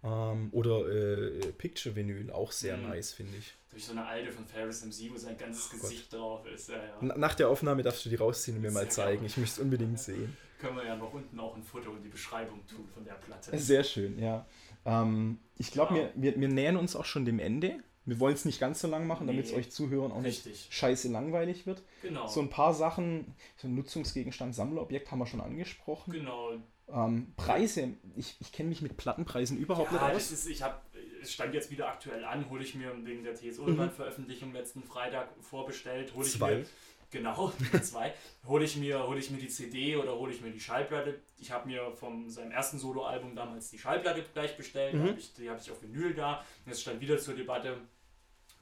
[0.05, 2.89] ähm, oder äh, Picture Vinyl, auch sehr mhm.
[2.89, 6.13] nice, finde ich durch so eine alte von Ferris MC, wo sein ganzes oh Gesicht
[6.13, 6.69] drauf ist.
[6.69, 7.17] Ja, ja.
[7.17, 9.15] Nach der Aufnahme darfst du die rausziehen und mir mal zeigen.
[9.15, 9.27] Gerne.
[9.27, 10.37] Ich möchte es unbedingt sehen.
[10.59, 13.57] Können wir ja noch unten auch ein Foto und die Beschreibung tun von der Platte.
[13.57, 14.45] Sehr schön, ja.
[14.85, 16.09] Ähm, ich glaube, ja.
[16.15, 17.77] wir, wir, wir nähern uns auch schon dem Ende.
[18.05, 20.53] Wir wollen es nicht ganz so lang machen, damit es euch Zuhörern auch Richtig.
[20.53, 21.83] nicht scheiße langweilig wird.
[22.01, 22.27] Genau.
[22.27, 26.13] So ein paar Sachen, so ein Nutzungsgegenstand, Sammlerobjekt haben wir schon angesprochen.
[26.13, 26.53] Genau.
[26.87, 30.31] Ähm, Preise, ich, ich kenne mich mit Plattenpreisen überhaupt ja, nicht aus.
[30.31, 30.79] Ist, ich habe
[31.21, 33.59] es stand jetzt wieder aktuell an, hole ich mir wegen der T.S.
[33.59, 36.57] Ullmann-Veröffentlichung letzten Freitag vorbestellt, hole ich zwei.
[36.57, 36.65] mir.
[37.11, 38.13] Genau, zwei.
[38.47, 41.19] hole ich, mir, hol ich mir die CD oder hole ich mir die Schallplatte.
[41.39, 44.93] Ich habe mir von seinem ersten Soloalbum damals die Schallplatte gleich bestellt.
[44.93, 45.09] Mhm.
[45.09, 46.39] Hab ich, die habe ich auf Vinyl da.
[46.65, 47.77] Und jetzt stand wieder zur Debatte,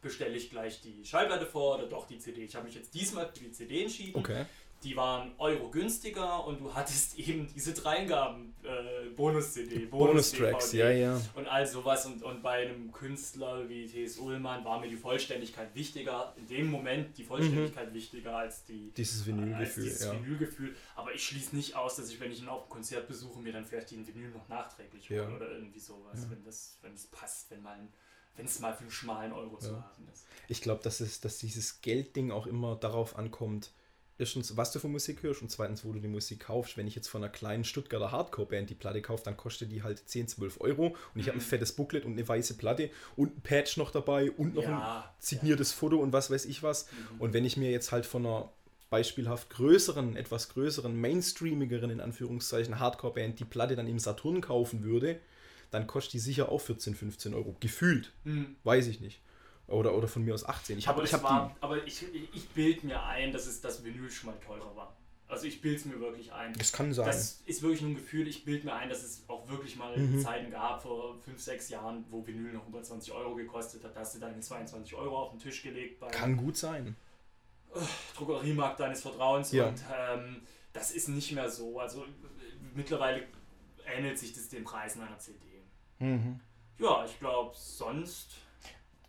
[0.02, 2.44] bestelle ich gleich die Schallplatte vor oder doch die CD.
[2.44, 4.20] Ich habe mich jetzt diesmal für die CD entschieden.
[4.20, 4.46] Okay
[4.84, 10.90] die waren Euro günstiger und du hattest eben diese Dreingaben, äh, Bonus-CD, Bonus-Tracks, Bonus ja,
[10.90, 11.22] ja.
[11.36, 12.06] Und all sowas.
[12.06, 14.18] Und, und bei einem Künstler wie T.S.
[14.18, 17.96] Ullmann war mir die Vollständigkeit wichtiger, in dem Moment die Vollständigkeit mhm.
[17.96, 19.84] wichtiger als die dieses Vinylgefühl.
[19.84, 20.14] Dieses ja.
[20.14, 20.76] Vinylgefühl.
[20.96, 23.54] Aber ich schließe nicht aus, dass ich, wenn ich ihn auf ein Konzert besuche, mir
[23.54, 25.36] dann vielleicht den Vinyl noch nachträglich hole ja.
[25.36, 26.32] oder irgendwie sowas, ja.
[26.32, 27.80] wenn das, wenn es passt, wenn mal
[28.36, 30.26] wenn es mal für einen schmalen Euro zu haben ist.
[30.48, 33.72] Ich glaube, dass, dass dieses Geldding auch immer darauf ankommt,
[34.18, 36.78] erstens, was du für Musik hörst und zweitens, wo du die Musik kaufst.
[36.78, 40.08] Wenn ich jetzt von einer kleinen Stuttgarter Hardcore-Band die Platte kaufe, dann kostet die halt
[40.08, 41.30] 10, 12 Euro und ich mhm.
[41.30, 44.64] habe ein fettes Booklet und eine weiße Platte und ein Patch noch dabei und noch
[44.64, 45.78] ja, ein signiertes ja.
[45.78, 46.88] Foto und was weiß ich was.
[46.92, 47.22] Mhm.
[47.22, 48.50] Und wenn ich mir jetzt halt von einer
[48.90, 55.20] beispielhaft größeren, etwas größeren, mainstreamigeren, in Anführungszeichen, Hardcore-Band die Platte dann im Saturn kaufen würde,
[55.72, 57.56] dann kostet die sicher auch 14, 15 Euro.
[57.60, 58.12] Gefühlt.
[58.24, 58.56] Mhm.
[58.64, 59.20] Weiß ich nicht.
[59.68, 60.78] Oder, oder von mir aus 18.
[60.78, 63.84] Ich hab, aber, ich hab war, aber ich, ich bilde mir ein, dass es das
[63.84, 64.96] Vinyl schon mal teurer war.
[65.28, 66.54] Also ich bilde es mir wirklich ein.
[66.54, 67.08] Das kann sein.
[67.08, 68.28] Das ist wirklich nur ein Gefühl.
[68.28, 70.20] Ich bilde mir ein, dass es auch wirklich mal mhm.
[70.20, 73.96] Zeiten gab, vor 5, 6 Jahren, wo Vinyl noch über 20 Euro gekostet hat.
[73.96, 76.04] Da hast du deine 22 Euro auf den Tisch gelegt.
[76.12, 76.96] kann gut sein.
[78.16, 79.52] Drogeriemarkt deines Vertrauens.
[79.52, 79.70] Ja.
[79.70, 80.42] Und ähm,
[80.74, 81.80] das ist nicht mehr so.
[81.80, 82.06] Also
[82.76, 83.24] mittlerweile
[83.86, 85.40] ähnelt sich das den Preisen einer CD.
[86.00, 86.40] Mhm.
[86.78, 88.36] Ja, ich glaube, sonst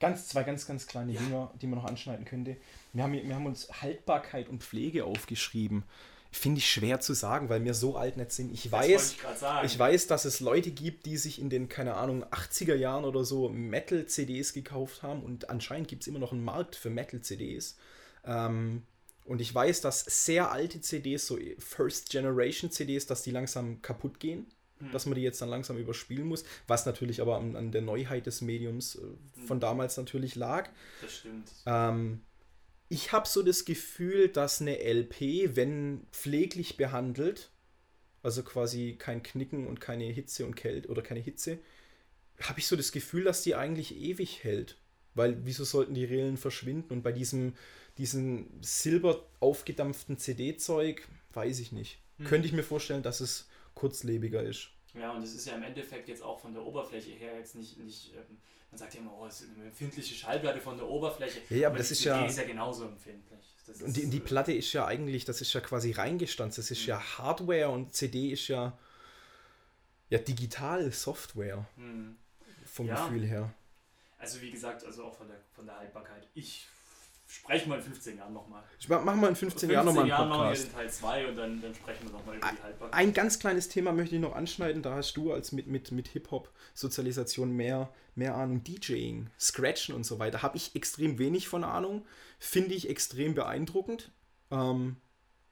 [0.05, 1.21] Ganz, zwei ganz, ganz kleine ja.
[1.21, 2.57] Dinge, die man noch anschneiden könnte.
[2.93, 5.85] Wir haben, wir haben uns Haltbarkeit und Pflege aufgeschrieben.
[6.31, 8.53] Finde ich schwer zu sagen, weil wir so alt nicht sind.
[8.53, 12.25] Ich weiß, ich, ich, weiß, dass es Leute gibt, die sich in den, keine Ahnung,
[12.25, 16.75] 80er Jahren oder so Metal-CDs gekauft haben und anscheinend gibt es immer noch einen Markt
[16.75, 17.77] für Metal-CDs.
[18.27, 18.83] Ähm,
[19.25, 24.19] und ich weiß, dass sehr alte CDs, so First Generation CDs, dass die langsam kaputt
[24.19, 24.47] gehen
[24.79, 24.91] hm.
[24.93, 28.27] dass man die jetzt dann langsam überspielen muss, was natürlich aber an, an der Neuheit
[28.27, 29.01] des Mediums äh,
[29.47, 29.61] von hm.
[29.61, 30.69] damals natürlich lag.
[31.01, 31.51] Das stimmt.
[31.67, 32.21] Ähm,
[32.89, 37.51] ich habe so das Gefühl, dass eine LP, wenn pfleglich behandelt,
[38.23, 41.59] also quasi kein Knicken und keine Hitze und Kälte oder keine Hitze,
[42.41, 44.79] habe ich so das Gefühl, dass die eigentlich ewig hält.
[45.15, 46.93] Weil wieso sollten die Rillen verschwinden?
[46.93, 47.55] Und bei diesem,
[47.99, 52.01] diesem silber aufgedampften CD-Zeug, weiß ich nicht.
[52.19, 52.27] Hm.
[52.27, 54.71] Könnte ich mir vorstellen, dass es kurzlebiger ist.
[54.95, 57.79] Ja, und es ist ja im Endeffekt jetzt auch von der Oberfläche her jetzt nicht,
[57.79, 58.39] nicht ähm,
[58.71, 61.41] man sagt ja immer, oh, es ist eine empfindliche Schallplatte von der Oberfläche.
[61.51, 63.55] Ja, aber, aber das ist ja, ist ja genauso empfindlich.
[63.67, 66.59] Das und die, die, Platte ist ja eigentlich, das ist ja quasi reingestanzt.
[66.59, 66.89] Das ist mhm.
[66.89, 68.77] ja Hardware und CD ist ja,
[70.11, 71.67] ja digital Software.
[72.65, 73.07] Vom ja.
[73.07, 73.55] Gefühl her.
[74.19, 76.27] Also wie gesagt, also auch von der, von der Haltbarkeit.
[76.35, 76.67] Ich
[77.35, 78.63] sprechen wir in 15 Jahren nochmal.
[78.89, 80.65] Machen wir in 15, 15 Jahren nochmal einen Jahren Podcast.
[80.65, 82.95] Jahren Teil 2 und dann, dann sprechen wir nochmal über die Haltbarkeit.
[82.95, 86.09] Ein ganz kleines Thema möchte ich noch anschneiden, da hast du als mit, mit, mit
[86.09, 88.63] Hip-Hop-Sozialisation mehr, mehr Ahnung.
[88.63, 92.07] DJing, Scratchen und so weiter, habe ich extrem wenig von Ahnung.
[92.39, 94.13] Finde ich extrem beeindruckend.
[94.51, 94.97] Ähm,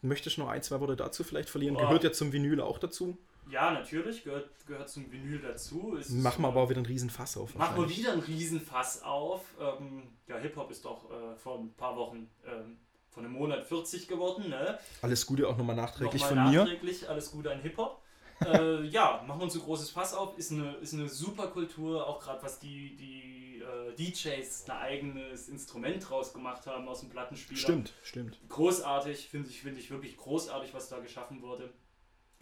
[0.00, 1.74] möchtest du noch ein, zwei Worte dazu vielleicht verlieren?
[1.74, 1.82] Boah.
[1.82, 3.18] Gehört ja zum Vinyl auch dazu.
[3.50, 5.96] Ja, natürlich, gehört, gehört zum Vinyl dazu.
[5.96, 7.54] Ist, machen wir aber auch wieder einen Riesenfass auf.
[7.54, 9.42] Machen wir wieder einen Riesenfass auf.
[9.60, 12.78] Ähm, ja, Hip-Hop ist doch äh, vor ein paar Wochen ähm,
[13.10, 14.48] von einem Monat 40 geworden.
[14.48, 14.78] Ne?
[15.02, 17.08] Alles Gute auch nochmal nachträglich nochmal von nachträglich, mir.
[17.10, 18.00] Alles Gute an Hip-Hop.
[18.46, 20.38] äh, ja, machen wir uns ein großes Fass auf.
[20.38, 25.48] Ist eine, ist eine super Kultur, auch gerade was die, die äh, DJs ein eigenes
[25.48, 27.60] Instrument draus gemacht haben aus dem Plattenspieler.
[27.60, 28.38] Stimmt, stimmt.
[28.48, 31.72] Großartig, finde ich, find ich wirklich großartig, was da geschaffen wurde.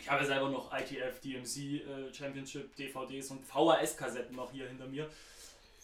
[0.01, 5.09] Ich habe selber noch ITF, DMC äh, Championship, DVDs und VHS-Kassetten noch hier hinter mir.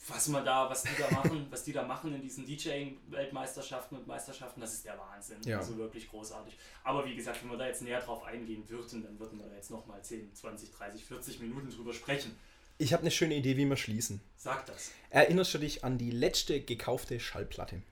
[0.09, 4.07] Was man da, was die da machen, was die da machen in diesen DJing-Weltmeisterschaften und
[4.07, 5.43] Meisterschaften, das ist der Wahnsinn.
[5.43, 5.59] Ja.
[5.59, 6.57] Also wirklich großartig.
[6.85, 9.55] Aber wie gesagt, wenn wir da jetzt näher drauf eingehen würden, dann würden wir da
[9.57, 12.37] jetzt nochmal 10, 20, 30, 40 Minuten drüber sprechen.
[12.79, 14.21] Ich habe eine schöne Idee, wie wir schließen.
[14.37, 14.93] Sag das.
[15.11, 17.83] Erinnerst du dich an die letzte gekaufte Schallplatte?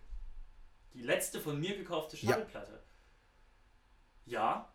[0.93, 2.81] Die letzte von mir gekaufte Schallplatte?
[4.27, 4.41] Ja.
[4.41, 4.74] ja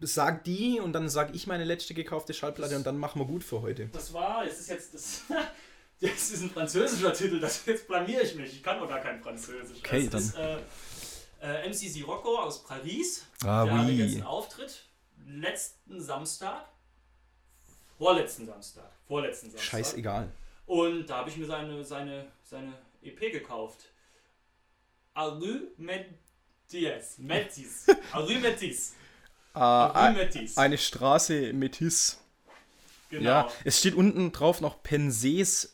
[0.00, 3.44] sag die und dann sag ich meine letzte gekaufte Schallplatte und dann machen wir gut
[3.44, 3.86] für heute.
[3.88, 5.22] Das war, es ist jetzt das.
[5.98, 8.52] Das ist ein französischer Titel, das, jetzt blamier ich mich.
[8.52, 9.78] Ich kann doch gar kein Französisch.
[9.78, 10.58] Okay, das dann.
[10.58, 10.66] Ist,
[11.42, 13.24] äh, äh, MC Sirocco aus Paris.
[13.42, 13.78] Ah, Der oui.
[13.78, 14.84] hatte jetzt einen Auftritt.
[15.26, 16.68] Letzten Samstag.
[17.96, 18.90] Vorletzten Samstag.
[19.08, 19.70] Vorletzten Samstag.
[19.70, 20.30] Scheißegal.
[20.66, 23.86] Und da habe ich mir seine, seine, seine EP gekauft.
[25.14, 27.16] Arru Metis.
[27.18, 27.86] Metis.
[29.56, 32.20] Äh, eine Straße Metis.
[33.08, 33.24] Genau.
[33.24, 35.68] Ja, es steht unten drauf noch Pensées,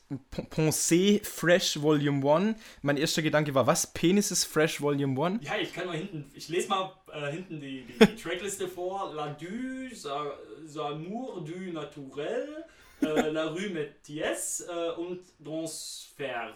[0.51, 2.57] Pensée Fresh Volume 1.
[2.83, 3.92] Mein erster Gedanke war, was?
[3.92, 5.45] Penises Fresh Volume 1?
[5.45, 9.14] Ja, ich kann mal hinten, ich lese mal äh, hinten die, die, die, Trackliste vor.
[9.14, 10.31] La du, sa,
[10.66, 12.64] Samour du Naturel,
[13.01, 16.53] äh, La Rue Métiers äh, und Transfer.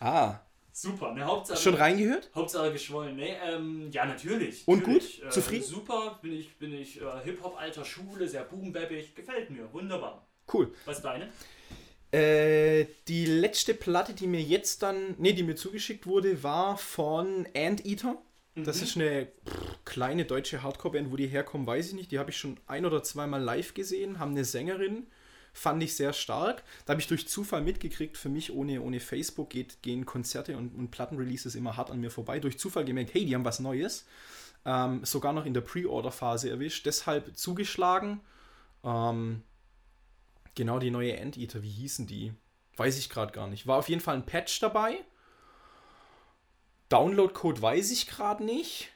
[0.00, 0.38] Ah.
[0.72, 1.58] Super, ne, Hauptsache.
[1.58, 2.30] Schon reingehört?
[2.34, 3.36] Hauptsache geschwollen, ne?
[3.44, 4.66] Ähm, ja, natürlich.
[4.66, 5.20] Und natürlich.
[5.20, 5.26] gut?
[5.26, 5.64] Äh, Zufrieden?
[5.64, 10.26] Super, bin ich, bin ich äh, Hip-Hop alter Schule, sehr boombappig, gefällt mir, wunderbar.
[10.52, 10.72] Cool.
[10.84, 11.28] Was ist deine?
[12.12, 17.46] Äh, die letzte Platte, die mir jetzt dann, ne, die mir zugeschickt wurde, war von
[17.54, 18.16] Anteater.
[18.56, 18.82] Das mhm.
[18.82, 22.10] ist eine pff, kleine deutsche Hardcore-Band, wo die herkommen, weiß ich nicht.
[22.10, 25.06] Die habe ich schon ein oder zweimal live gesehen, haben eine Sängerin
[25.52, 26.62] fand ich sehr stark.
[26.84, 30.74] Da habe ich durch Zufall mitgekriegt, für mich ohne, ohne Facebook geht, gehen Konzerte und,
[30.74, 32.40] und Plattenreleases immer hart an mir vorbei.
[32.40, 34.06] Durch Zufall gemerkt, hey, die haben was Neues.
[34.64, 36.86] Ähm, sogar noch in der Pre-Order-Phase erwischt.
[36.86, 38.20] Deshalb zugeschlagen.
[38.84, 39.42] Ähm,
[40.54, 42.32] genau die neue Anteater, wie hießen die?
[42.76, 43.66] Weiß ich gerade gar nicht.
[43.66, 44.98] War auf jeden Fall ein Patch dabei.
[46.88, 48.90] Download-Code weiß ich gerade nicht.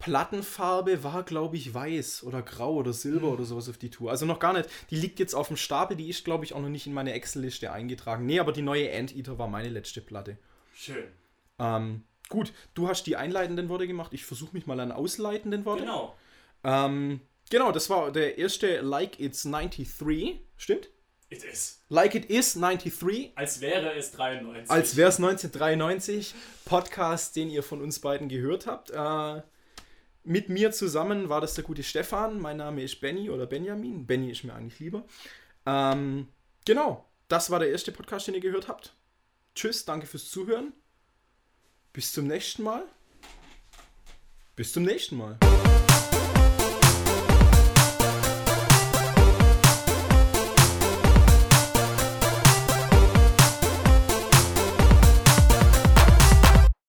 [0.00, 3.34] Plattenfarbe war, glaube ich, weiß oder grau oder silber mhm.
[3.34, 4.10] oder sowas auf die Tour.
[4.10, 4.68] Also noch gar nicht.
[4.90, 7.12] Die liegt jetzt auf dem Stapel, die ist, glaube ich, auch noch nicht in meine
[7.12, 8.26] Excel-Liste eingetragen.
[8.26, 10.38] Nee, aber die neue Anteater war meine letzte Platte.
[10.74, 11.04] Schön.
[11.58, 14.12] Ähm, gut, du hast die einleitenden Worte gemacht.
[14.14, 15.82] Ich versuche mich mal an ausleitenden Worte.
[15.82, 16.16] Genau.
[16.64, 20.40] Ähm, genau, das war der erste Like It's 93.
[20.56, 20.88] Stimmt?
[21.28, 21.80] It is.
[21.90, 23.32] Like It Is 93.
[23.36, 24.70] Als wäre es 93.
[24.70, 26.34] Als wäre es 1993.
[26.64, 28.90] Podcast, den ihr von uns beiden gehört habt.
[28.90, 29.42] Äh,
[30.24, 32.40] mit mir zusammen war das der gute Stefan.
[32.40, 34.06] Mein Name ist Benny oder Benjamin.
[34.06, 35.04] Benny ist mir eigentlich lieber.
[35.66, 36.28] Ähm,
[36.64, 38.94] genau, das war der erste Podcast, den ihr gehört habt.
[39.54, 40.72] Tschüss, danke fürs Zuhören.
[41.92, 42.84] Bis zum nächsten Mal.
[44.54, 45.38] Bis zum nächsten Mal.